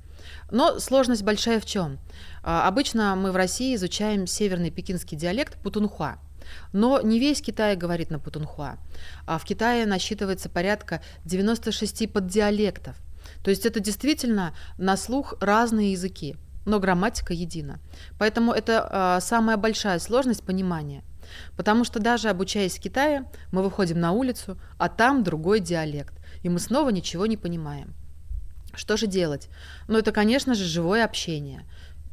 [0.51, 1.99] Но сложность большая в чем?
[2.43, 6.19] А, обычно мы в России изучаем северный пекинский диалект путунхуа.
[6.73, 8.77] Но не весь Китай говорит на путунхуа.
[9.27, 12.97] А в Китае насчитывается порядка 96 поддиалектов.
[13.43, 17.81] То есть это действительно на слух разные языки, но грамматика едина.
[18.19, 21.03] Поэтому это э, самая большая сложность понимания.
[21.57, 26.49] Потому что даже обучаясь в Китае, мы выходим на улицу, а там другой диалект, и
[26.49, 27.95] мы снова ничего не понимаем.
[28.75, 29.49] Что же делать?
[29.89, 31.65] Ну, это, конечно же, живое общение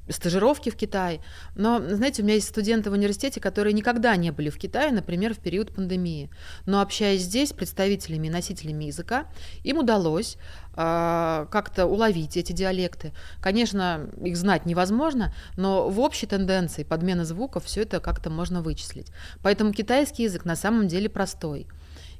[0.10, 1.22] стажировки в Китае.
[1.56, 5.34] Но, знаете, у меня есть студенты в университете, которые никогда не были в Китае, например,
[5.34, 6.30] в период пандемии.
[6.66, 9.26] Но общаясь здесь с представителями и носителями языка,
[9.64, 10.38] им удалось
[10.76, 13.14] э, как-то уловить эти диалекты.
[13.42, 19.08] Конечно, их знать невозможно, но в общей тенденции подмены звуков все это как-то можно вычислить.
[19.42, 21.68] Поэтому китайский язык на самом деле простой.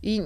[0.04, 0.22] И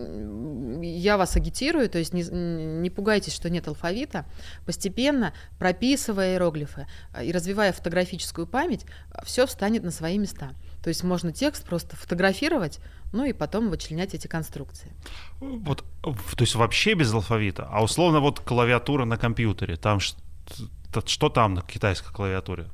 [0.82, 4.26] я вас агитирую, то есть не, не пугайтесь, что нет алфавита.
[4.66, 8.86] Постепенно, прописывая иероглифы а, и развивая фотографическую память,
[9.24, 10.54] все встанет на свои места.
[10.84, 12.80] То есть можно текст просто фотографировать,
[13.14, 14.92] ну и потом вычленять эти конструкции.
[15.40, 21.54] Вот, то есть вообще без алфавита, а условно вот клавиатура на компьютере, там что там
[21.54, 22.68] на китайской клавиатуре?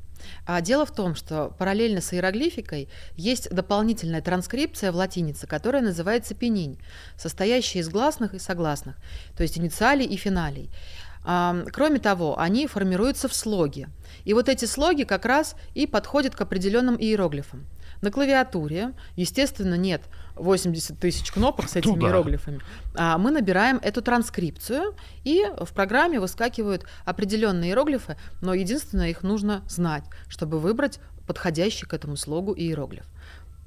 [0.45, 6.35] А дело в том, что параллельно с иероглификой есть дополнительная транскрипция в латинице, которая называется
[6.35, 6.79] пенинь,
[7.17, 8.95] состоящая из гласных и согласных,
[9.35, 10.69] то есть инициалей и финалей.
[11.23, 13.87] Кроме того, они формируются в слоге.
[14.25, 17.65] И вот эти слоги как раз и подходят к определенным иероглифам.
[18.03, 20.01] На клавиатуре, естественно, нет
[20.35, 22.07] 80 тысяч кнопок с этими ну, да.
[22.07, 22.59] иероглифами.
[22.95, 29.63] А мы набираем эту транскрипцию, и в программе выскакивают определенные иероглифы, но единственное, их нужно
[29.69, 33.05] знать, чтобы выбрать подходящий к этому слогу иероглиф.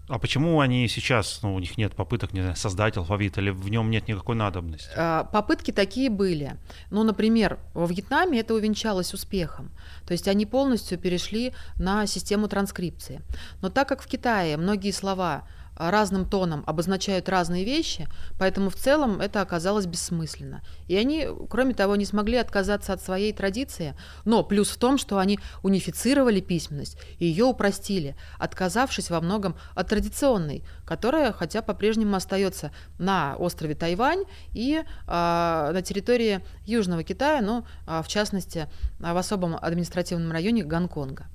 [0.08, 3.68] А почему они сейчас, ну, у них нет попыток, не знаю, создать алфавит, или в
[3.68, 4.88] нем нет никакой надобности?
[4.96, 6.56] А, попытки такие были.
[6.90, 9.72] Ну, например, во Вьетнаме это увенчалось успехом.
[10.06, 13.20] То есть они полностью перешли на систему транскрипции.
[13.62, 18.08] Но так как в Китае многие слова разным тоном обозначают разные вещи,
[18.38, 20.62] поэтому в целом это оказалось бессмысленно.
[20.88, 25.18] И они, кроме того, не смогли отказаться от своей традиции, но плюс в том, что
[25.18, 32.72] они унифицировали письменность и ее упростили, отказавшись во многом от традиционной, которая, хотя по-прежнему остается
[32.98, 39.56] на острове Тайвань и э, на территории Южного Китая, но э, в частности в особом
[39.56, 41.26] административном районе Гонконга.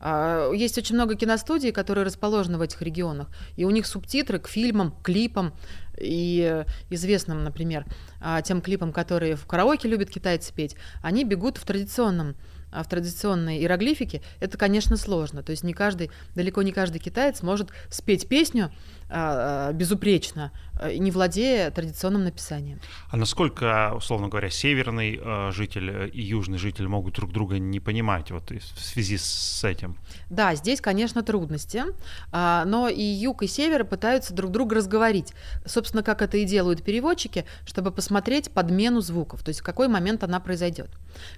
[0.00, 4.48] А, есть очень много киностудий, которые расположены в этих регионах, и у них субтитры к
[4.48, 5.52] фильмам, клипам,
[6.00, 7.84] и известным, например,
[8.20, 12.36] а, тем клипам, которые в караоке любят китайцы петь, они бегут в традиционном
[12.70, 15.42] а в традиционной иероглифике, это, конечно, сложно.
[15.42, 18.70] То есть не каждый, далеко не каждый китаец может спеть песню
[19.08, 20.52] безупречно,
[20.94, 22.80] не владея традиционным написанием.
[23.10, 25.20] А насколько, условно говоря, северный
[25.52, 29.96] житель и южный житель могут друг друга не понимать вот в связи с этим?
[30.30, 31.84] Да, здесь, конечно, трудности,
[32.32, 35.32] но и юг, и север пытаются друг друга разговорить.
[35.66, 40.24] Собственно, как это и делают переводчики, чтобы посмотреть подмену звуков, то есть в какой момент
[40.24, 40.90] она произойдет.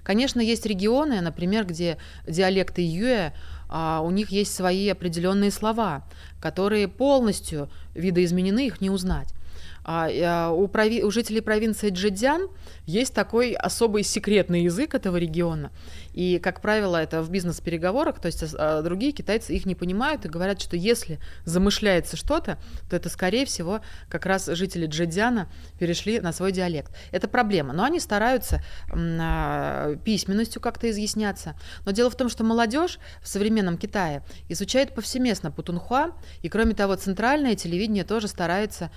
[0.03, 3.33] Конечно, есть регионы, например, где диалекты юэ,
[3.71, 6.03] а, у них есть свои определенные слова,
[6.41, 9.33] которые полностью видоизменены, их не узнать.
[9.83, 11.03] А, а, у, прови...
[11.03, 12.49] у жителей провинции Джидзян
[12.85, 15.71] есть такой особый секретный язык этого региона.
[16.13, 20.29] И, как правило, это в бизнес-переговорах, то есть а, другие китайцы их не понимают и
[20.29, 22.57] говорят, что если замышляется что-то,
[22.89, 26.91] то это, скорее всего, как раз жители Джидзяна перешли на свой диалект.
[27.11, 27.73] Это проблема.
[27.73, 28.61] Но они стараются
[30.03, 31.55] письменностью как-то изъясняться.
[31.85, 36.95] Но дело в том, что молодежь в современном Китае изучает повсеместно путунхуа, и, кроме того,
[36.95, 38.91] центральное телевидение тоже старается,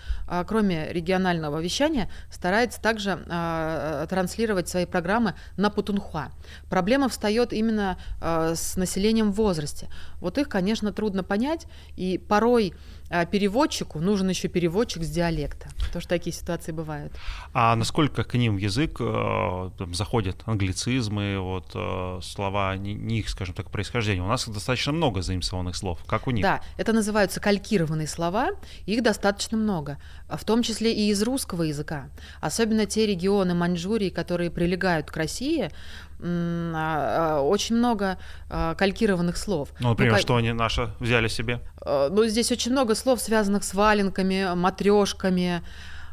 [0.47, 6.31] кроме кроме регионального вещания, старается также э, транслировать свои программы на Путунхуа.
[6.71, 9.89] Проблема встает именно э, с населением в возрасте.
[10.21, 12.75] Вот их, конечно, трудно понять, и порой
[13.11, 17.13] а переводчику нужен еще переводчик с диалекта, потому что такие ситуации бывают.
[17.53, 23.21] А насколько к ним в язык э, там, заходят англицизмы, вот, э, слова не, не
[23.21, 24.23] их, скажем так, происхождения?
[24.23, 26.01] У нас достаточно много заимствованных слов.
[26.07, 26.43] Как у них?
[26.43, 28.53] Да, это называются калькированные слова,
[28.87, 32.09] их достаточно много, в том числе и из русского языка.
[32.41, 35.71] Особенно те регионы Маньчжурии, которые прилегают к России,
[36.21, 39.69] очень много а, калькированных слов.
[39.81, 41.61] Ну, например, ну, что они наши взяли себе?
[41.85, 45.63] Ну, здесь очень много слов, связанных с валенками, матрешками.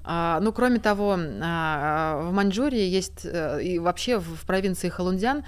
[0.04, 5.44] Ну, кроме того, в Маньчжурии есть, э, и вообще в провинции Халундян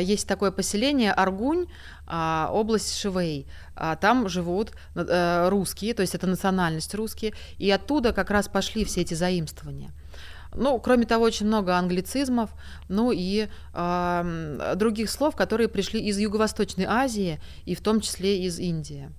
[0.00, 1.66] есть такое поселение Аргунь,
[2.06, 3.46] область Шивей.
[4.00, 9.02] Там живут э, русские, то есть это национальность русские, и оттуда как раз пошли все
[9.02, 9.90] эти заимствования.
[10.54, 12.50] Ну, кроме того, очень много англицизмов,
[12.88, 18.58] ну и э, других слов, которые пришли из Юго-Восточной Азии и в том числе из
[18.58, 19.10] Индии.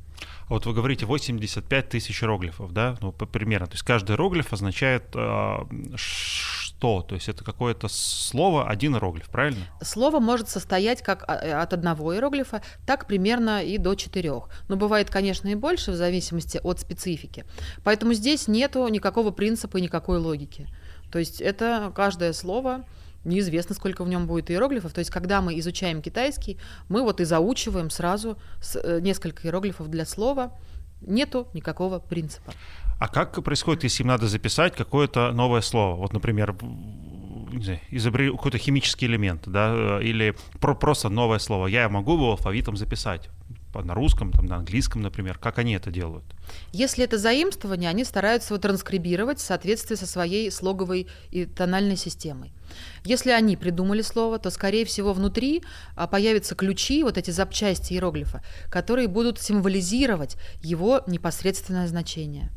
[0.50, 3.68] Вот вы говорите 85 тысяч иероглифов, да, ну, примерно.
[3.68, 5.58] То есть каждый иероглиф означает э,
[5.96, 7.02] что?
[7.02, 9.62] То есть это какое-то слово, один иероглиф, правильно?
[9.82, 14.50] Слово может состоять как а, от одного иероглифа, так примерно и до четырех.
[14.70, 17.46] Но бывает, конечно, и больше в зависимости от специфики.
[17.84, 20.68] Поэтому здесь нету никакого принципа и никакой логики.
[21.12, 22.86] То есть это каждое слово
[23.24, 24.94] неизвестно, сколько в нем будет иероглифов.
[24.94, 28.38] То есть, когда мы изучаем китайский, мы вот и заучиваем сразу
[28.76, 30.54] э, несколько иероглифов для слова.
[31.02, 32.54] Нету никакого принципа.
[33.00, 35.96] А как происходит, если им надо записать какое-то новое слово?
[35.96, 36.56] Вот, например,
[37.90, 41.68] изобрели какой-то химический элемент, да, э, или про просто новое слово.
[41.68, 43.30] Я могу его алфавитом записать.
[43.74, 45.38] На русском, там, на английском, например?
[45.38, 46.26] Как они это делают?
[46.72, 52.52] Если это заимствование, они стараются его транскрибировать в соответствии со своей слоговой и тональной системой.
[53.04, 55.64] Если они придумали слово, то, скорее всего, внутри
[55.96, 62.50] а, появятся ключи, вот эти запчасти иероглифа, которые будут символизировать его непосредственное значение.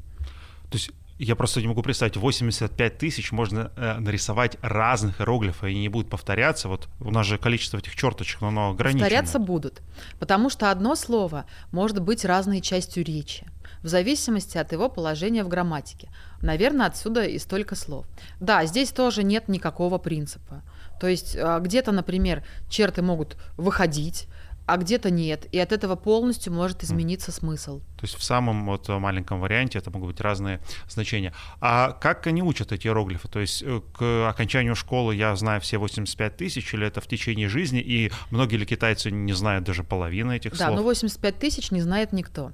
[0.70, 0.90] То есть
[1.24, 5.88] я просто не могу представить, 85 тысяч можно э, нарисовать разных иероглифов, и они не
[5.88, 6.68] будут повторяться.
[6.68, 9.04] Вот у нас же количество этих черточек, оно ограничено.
[9.04, 9.82] Повторяться будут,
[10.18, 13.46] потому что одно слово может быть разной частью речи
[13.82, 16.08] в зависимости от его положения в грамматике.
[16.40, 18.06] Наверное, отсюда и столько слов.
[18.40, 20.62] Да, здесь тоже нет никакого принципа.
[21.00, 24.28] То есть а, где-то, например, черты могут выходить,
[24.66, 25.46] а где-то нет.
[25.52, 27.80] И от этого полностью может измениться смысл.
[27.80, 31.32] То есть в самом вот маленьком варианте это могут быть разные значения.
[31.60, 33.28] А как они учат эти иероглифы?
[33.28, 37.48] То есть э, к окончанию школы я знаю все 85 тысяч, или это в течение
[37.48, 40.70] жизни, и многие ли китайцы не знают даже половины этих да, слов?
[40.70, 42.52] Да, но 85 тысяч не знает никто.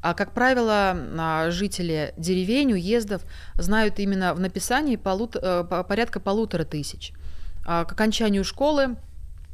[0.00, 3.22] А, как правило, а, жители деревень, уездов
[3.54, 5.36] знают именно в написании полут...
[5.36, 7.12] Э, порядка полутора тысяч.
[7.66, 8.96] А к окончанию школы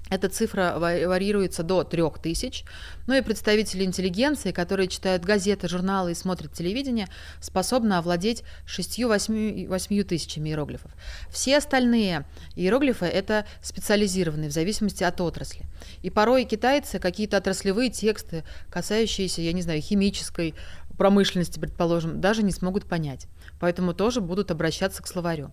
[0.09, 2.65] эта цифра варьируется до 3000.
[3.07, 7.09] Ну и представители интеллигенции, которые читают газеты, журналы и смотрят телевидение,
[7.41, 10.93] способны овладеть 6-8 тысячами иероглифов.
[11.29, 15.67] Все остальные иероглифы— это специализированные в зависимости от отрасли.
[16.03, 20.55] И порой китайцы какие-то отраслевые тексты, касающиеся, я не знаю, химической
[20.97, 23.27] промышленности, предположим, даже не смогут понять
[23.61, 25.51] поэтому тоже будут обращаться к словарю.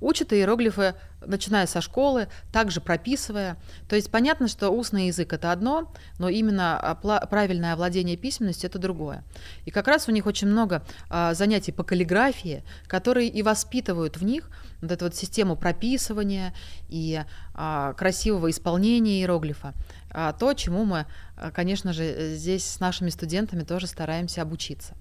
[0.00, 0.94] Учат иероглифы,
[1.24, 3.56] начиная со школы, также прописывая.
[3.88, 6.98] То есть понятно, что устный язык это одно, но именно
[7.30, 9.24] правильное овладение письменностью это другое.
[9.64, 14.24] И как раз у них очень много а, занятий по каллиграфии, которые и воспитывают в
[14.24, 14.50] них
[14.80, 16.54] вот эту вот систему прописывания
[16.88, 17.22] и
[17.54, 19.72] а, красивого исполнения иероглифа.
[20.10, 21.06] А, то, чему мы,
[21.54, 24.94] конечно же, здесь с нашими студентами тоже стараемся обучиться.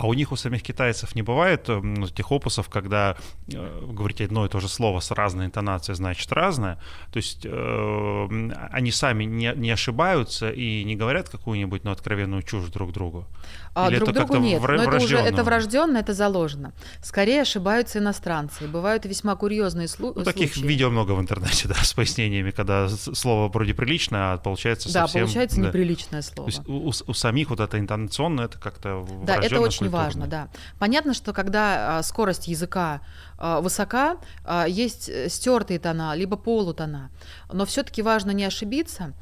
[0.00, 3.16] А у них, у самих китайцев, не бывает э, ну, тех опусов, когда
[3.52, 6.78] э, говорите одно и то же слово с разной интонацией, значит разное.
[7.12, 12.70] То есть э, они сами не, не ошибаются и не говорят какую-нибудь ну, откровенную чушь
[12.70, 13.26] друг другу.
[13.74, 16.72] А Или друг это другу нет, вр- но это уже это врожденно, это заложено.
[17.02, 18.66] Скорее ошибаются иностранцы.
[18.66, 20.66] Бывают весьма курьезные слу- ну, таких случаи.
[20.66, 25.20] видео много в интернете, да, с пояснениями, когда слово вроде приличное, а получается да, совсем...
[25.20, 26.50] Да, получается неприличное слово.
[26.50, 30.48] То есть у, у самих вот это интонационное, это как-то Да, это очень важно, да.
[30.78, 33.00] Понятно, что когда а, скорость языка
[33.38, 37.10] а, высока, а, есть э, стертые тона, либо полутона,
[37.52, 39.14] но все-таки важно не ошибиться.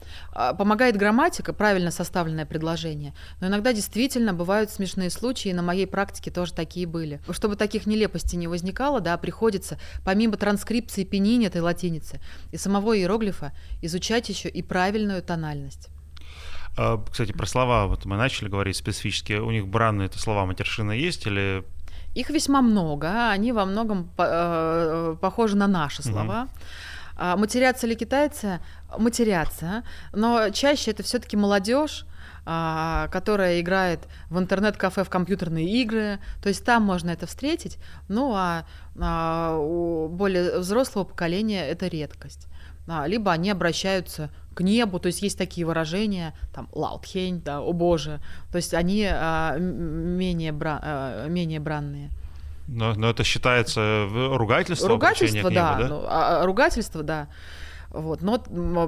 [0.57, 6.31] Помогает грамматика, правильно составленное предложение, но иногда действительно бывают смешные случаи, и на моей практике
[6.31, 7.21] тоже такие были.
[7.31, 12.21] Чтобы таких нелепостей не возникало, да, приходится помимо транскрипции пенини этой латиницы
[12.53, 13.53] и самого иероглифа
[13.83, 15.89] изучать еще и правильную тональность.
[16.79, 20.93] А, кстати, про слова, вот мы начали говорить специфически, у них бранные это слова матершины
[20.93, 21.65] есть или...
[22.15, 26.49] Их весьма много, а они во многом э, похожи на наши слова.
[27.17, 27.39] Угу.
[27.39, 28.61] Матерятся ли китайцы?
[28.97, 32.07] Матерятся, но чаще это все-таки молодежь,
[32.45, 36.21] которая играет в интернет-кафе в компьютерные игры.
[36.41, 37.79] То есть там можно это встретить.
[38.09, 38.65] Ну а,
[39.59, 42.47] у более взрослого поколения это редкость.
[43.07, 48.21] Либо они обращаются к небу, то есть есть такие выражения, там, лаутхень, да, о боже,
[48.51, 52.11] то есть они а, менее, бра, а, менее бранные.
[52.67, 54.89] Но, но это считается ругательство?
[54.89, 55.89] Ругательство, да, небу, да?
[55.89, 57.29] Ну, а, ругательство, да.
[57.91, 58.39] Вот, но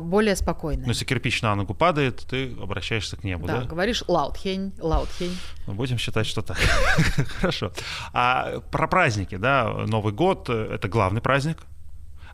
[0.01, 0.83] более спокойно.
[0.83, 3.61] Но если кирпич на ногу падает, ты обращаешься к небу, да?
[3.61, 5.39] Да, говоришь лаутхень, лаутхень.
[5.69, 6.59] Ну, будем считать, что так.
[7.41, 7.71] Хорошо.
[8.13, 11.80] А про праздники, да, Новый год— это главный праздник Э,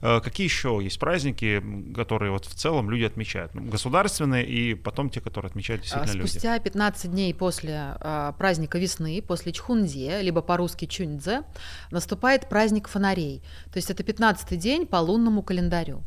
[0.01, 1.63] какие еще есть праздники,
[1.95, 3.55] которые вот в целом люди отмечают?
[3.55, 6.31] Ну, государственные и потом те, которые отмечают действительно Спустя люди.
[6.31, 11.43] Спустя 15 дней после а, праздника весны, после Чхунзе, либо по-русски Чуньдзе,
[11.91, 13.43] наступает праздник фонарей.
[13.73, 16.03] То есть это 15 день по лунному календарю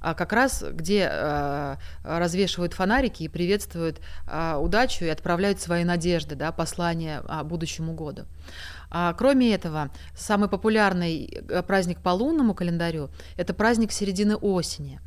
[0.00, 6.34] а как раз где э, развешивают фонарики и приветствуют э, удачу и отправляют свои надежды,
[6.34, 8.26] да, послания о будущему году.
[8.90, 15.00] А, кроме этого, самый популярный э, праздник по лунному календарю– это праздник середины осени,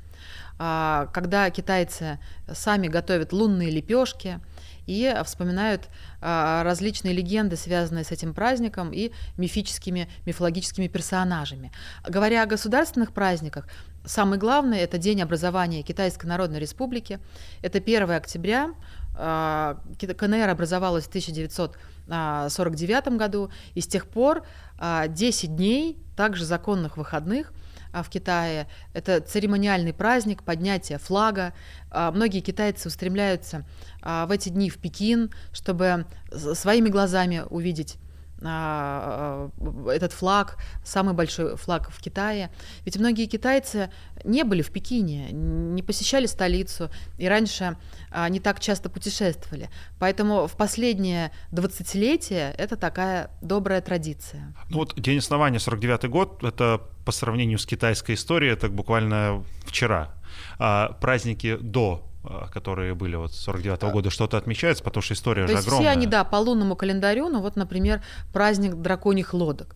[0.60, 2.20] а, когда китайцы
[2.52, 4.40] сами готовят лунные лепешки
[4.86, 5.90] и вспоминают
[6.22, 11.72] а, различные легенды, связанные с этим праздником и мифическими, мифологическими персонажами.
[12.08, 13.68] Говоря о государственных праздниках,
[14.06, 17.20] самый главный– это День образования Китайской Народной Республики.
[17.62, 18.72] Это 1 октября.
[19.14, 21.78] КНР образовалась в 1900
[22.12, 24.44] 1949 году, и с тех пор
[24.80, 27.54] 10 а, дней, также законных выходных,
[27.94, 28.68] в Китае.
[28.94, 31.52] Это церемониальный праздник поднятия флага.
[31.92, 33.66] Многие китайцы устремляются
[34.02, 38.11] в эти дни в Пекин, чтобы своими глазами увидеть а, а,
[38.42, 42.50] этот флаг, самый большой флаг в Китае.
[42.86, 43.92] Ведь многие китайцы
[44.24, 47.78] не были в Пекине, не посещали столицу и раньше
[48.10, 49.70] а, не так часто путешествовали.
[50.00, 54.54] Поэтому в последнее 20-летие это такая добрая традиция.
[54.70, 60.16] Ну вот день основания 49 год, это по сравнению с китайской историей, это буквально вчера.
[60.58, 62.11] А праздники до а,
[62.52, 65.90] которые были вот 49 -го года, что-то отмечается, потому что история То же есть огромная.
[65.90, 68.02] все они, да, по лунному календарю, ну вот, например,
[68.32, 69.76] праздник драконьих лодок,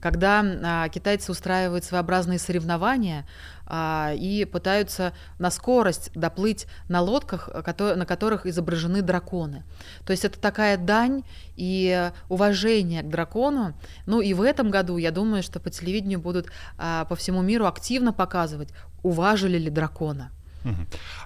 [0.00, 3.26] когда а, китайцы устраивают своеобразные соревнования
[3.66, 9.64] а, и пытаются на скорость доплыть на лодках, который, на которых изображены драконы.
[10.04, 11.22] То есть это такая дань
[11.56, 13.74] и уважение к дракону.
[14.04, 17.64] Ну и в этом году, я думаю, что по телевидению будут а, по всему миру
[17.66, 18.68] активно показывать,
[19.02, 20.30] уважили ли дракона.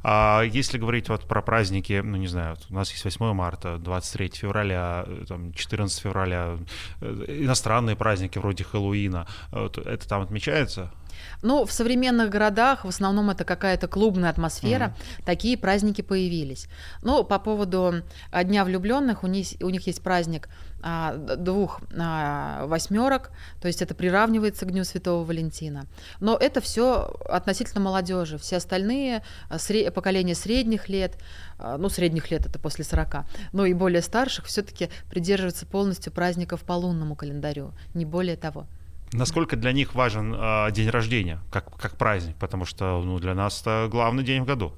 [0.03, 4.31] А если говорить вот про праздники, ну не знаю, у нас есть 8 марта, 23
[4.35, 6.59] февраля, э, там, 14 февраля,
[7.01, 10.93] э, иностранные праздники вроде Хэллоуина, это там отмечается?
[11.43, 15.25] Ну, в современных городах в основном это какая-то клубная атмосфера, mm-hmm.
[15.25, 16.69] такие праздники появились.
[17.03, 20.49] Ну, по поводу а, Дня влюбленных, у них, у них есть праздник
[20.83, 25.87] а, двух а, восьмерок, то есть это приравнивается к Дню Святого Валентина.
[26.21, 28.39] Но это все относительно молодежи.
[28.39, 31.19] Все остальные а, сре- поколения средних лет,
[31.59, 36.63] а, ну, средних лет это после 40, но и более старших все-таки придерживаются полностью праздников
[36.63, 38.67] по лунному календарю, не более того.
[39.13, 43.61] Насколько для них важен э, день рождения, как, как праздник, потому что ну, для нас
[43.61, 44.73] это главный день в году.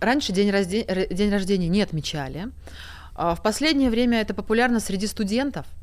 [0.00, 0.84] Раньше день, рожде...
[1.10, 2.48] день рождения не отмечали.
[3.14, 5.66] В последнее время это популярно среди студентов–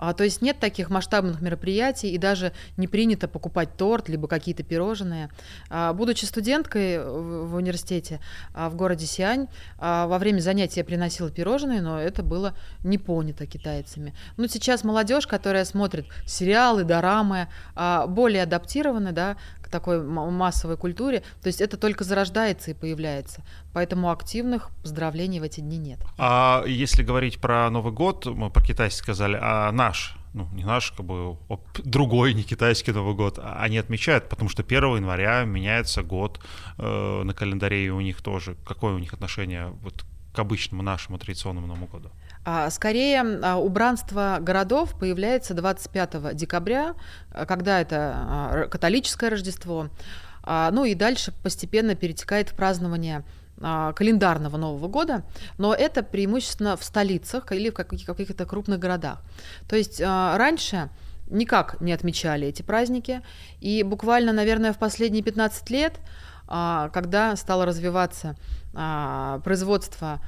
[0.00, 4.62] а, то есть нет таких масштабных мероприятий и даже не принято покупать торт либо какие-то
[4.62, 5.28] пирожные.
[5.68, 8.18] А, будучи студенткой в, в университете
[8.54, 9.48] а, в городе Сиань,
[9.78, 14.14] а, во время занятий я приносила пирожные, но это было не понято китайцами.
[14.38, 19.36] Но сейчас молодежь, которая смотрит сериалы, дорамы, а, более адаптированы да,
[19.70, 23.42] такой массовой культуре, то есть это только зарождается и появляется.
[23.72, 26.00] Поэтому активных поздравлений в эти дни нет.
[26.18, 30.92] А если говорить про Новый год, мы про китайский сказали, а наш, ну не наш,
[30.92, 31.36] как бы
[31.84, 36.40] другой, не китайский Новый год, а они отмечают, потому что 1 января меняется год
[36.78, 38.56] э, на календаре, и у них тоже.
[38.66, 40.04] Какое у них отношение вот
[40.34, 42.10] к обычному нашему традиционному Новому году?
[42.44, 46.94] А, скорее, а, убранство городов появляется 25 декабря,
[47.46, 49.88] когда это католическое Рождество,
[50.46, 53.24] ну и дальше постепенно перетекает в празднование
[53.62, 55.22] а, календарного Нового года,
[55.58, 59.18] но это преимущественно в столицах или в каких-то крупных городах.
[59.68, 60.88] То есть а, раньше
[61.28, 63.20] никак не отмечали эти праздники,
[63.60, 66.00] и буквально, наверное, в последние 15 лет,
[66.48, 68.36] а, когда стало развиваться
[68.72, 70.20] производство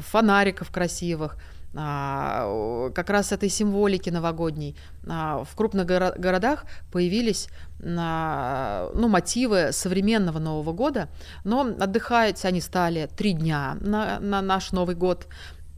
[0.00, 1.36] фонариков красивых,
[1.72, 4.76] как раз этой символики новогодней.
[5.02, 7.48] В крупных городах появились
[7.80, 11.08] ну, мотивы современного Нового года,
[11.42, 15.26] но отдыхать они стали три дня на, на наш Новый год,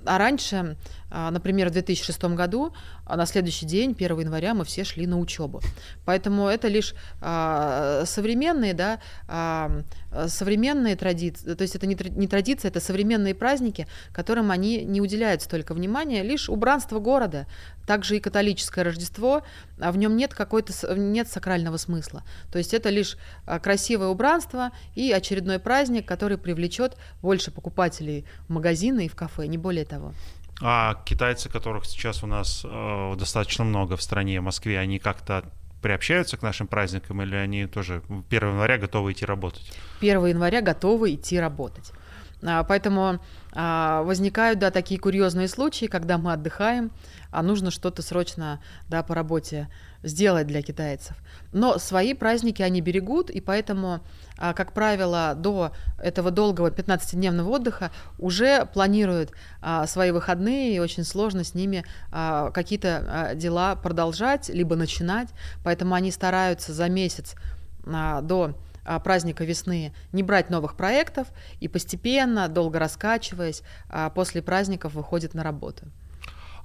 [0.06, 0.76] а раньше,
[1.10, 2.72] а, например, в 2006 году,
[3.04, 5.60] а на следующий день, 1 января, мы все шли на учебу.
[6.04, 9.00] Поэтому это лишь а, современные, да,
[10.28, 15.74] современные традиции, то есть это не традиция, это современные праздники, которым они не уделяют столько
[15.74, 17.46] внимания, лишь убранство города,
[17.86, 19.42] также и католическое Рождество,
[19.80, 22.24] а в нем нет какой-то нет сакрального смысла.
[22.50, 23.16] То есть это лишь
[23.62, 29.58] красивое убранство и очередной праздник, который привлечет больше покупателей в магазины и в кафе, не
[29.58, 30.12] более того.
[30.60, 35.44] А китайцы, которых сейчас у нас э, достаточно много в стране, в Москве, они как-то
[35.82, 39.70] приобщаются к нашим праздникам или они тоже 1 января готовы идти работать?
[40.00, 41.92] 1 января готовы идти работать.
[42.42, 43.20] А, поэтому а,
[43.56, 46.90] возникают, да, такие курьезные случаи, когда мы отдыхаем,
[47.30, 49.68] а нужно что-то срочно, да, по работе
[50.02, 51.16] сделать для китайцев.
[51.52, 54.00] Но свои праздники они берегут, и поэтому,
[54.36, 59.32] а, как правило, до этого долгого 15-дневного отдыха уже планируют
[59.86, 65.28] свои выходные, и очень сложно с ними какие-то дела продолжать, либо начинать.
[65.64, 67.34] Поэтому они стараются за месяц
[67.86, 68.54] до а,
[69.02, 71.28] праздника весны не брать новых проектов
[71.60, 75.84] и постепенно, долго раскачиваясь, а, после праздников выходит на работу.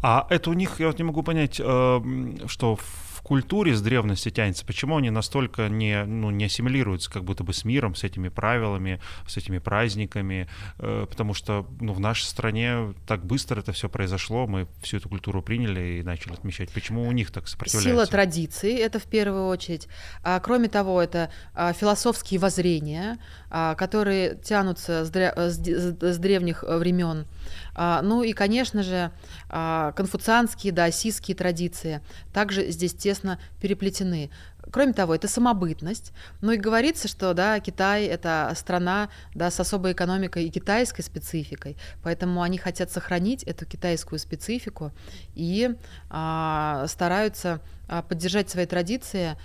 [0.02, 2.02] А это у них, я вот не могу понять, э,
[2.48, 2.78] что
[3.24, 7.66] культуре с древности тянется, почему они настолько не, ну, не ассимилируются как будто бы с
[7.66, 10.48] миром, с этими правилами, с этими праздниками,
[10.80, 15.10] э, потому что ну, в нашей стране так быстро это все произошло, мы всю эту
[15.10, 16.72] культуру приняли и начали отмечать.
[16.72, 17.90] Почему у них так сопротивляются?
[17.90, 19.88] Сила традиций, это в первую очередь.
[20.24, 23.18] А, кроме того, это а, философские воззрения,
[23.50, 27.26] а, которые тянутся с, дря- с, с древних времен.
[27.74, 29.12] А, ну и, конечно же,
[29.50, 32.02] а, конфуцианские, даосистские традиции
[32.34, 34.30] также здесь тесно переплетены.
[34.72, 36.14] Кроме того, это самобытность.
[36.42, 41.78] Ну и говорится, что да, Китай— это страна да, с особой экономикой и китайской спецификой,
[42.04, 44.92] поэтому они хотят сохранить эту китайскую специфику
[45.34, 45.76] и
[46.10, 49.38] а, стараются а, поддержать свои традиции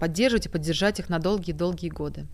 [0.00, 2.26] поддерживать и поддержать их на долгие-долгие годы.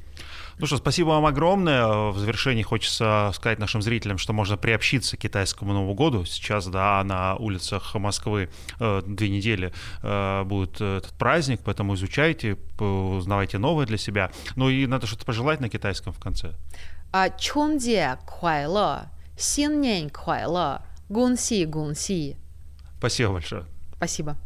[0.58, 2.10] Ну что, спасибо вам огромное.
[2.10, 6.24] В завершении хочется сказать нашим зрителям, что можно приобщиться к китайскому Новому году.
[6.24, 13.58] Сейчас, да, на улицах Москвы э, две недели э, будет этот праздник, поэтому изучайте, узнавайте
[13.58, 14.30] новое для себя.
[14.54, 16.54] Ну и надо что-то пожелать на китайском в конце.
[17.12, 22.36] А Чунде куайло, син нянь куайло, гун си гун си.
[22.98, 23.64] Спасибо большое.
[23.96, 24.36] Спасибо.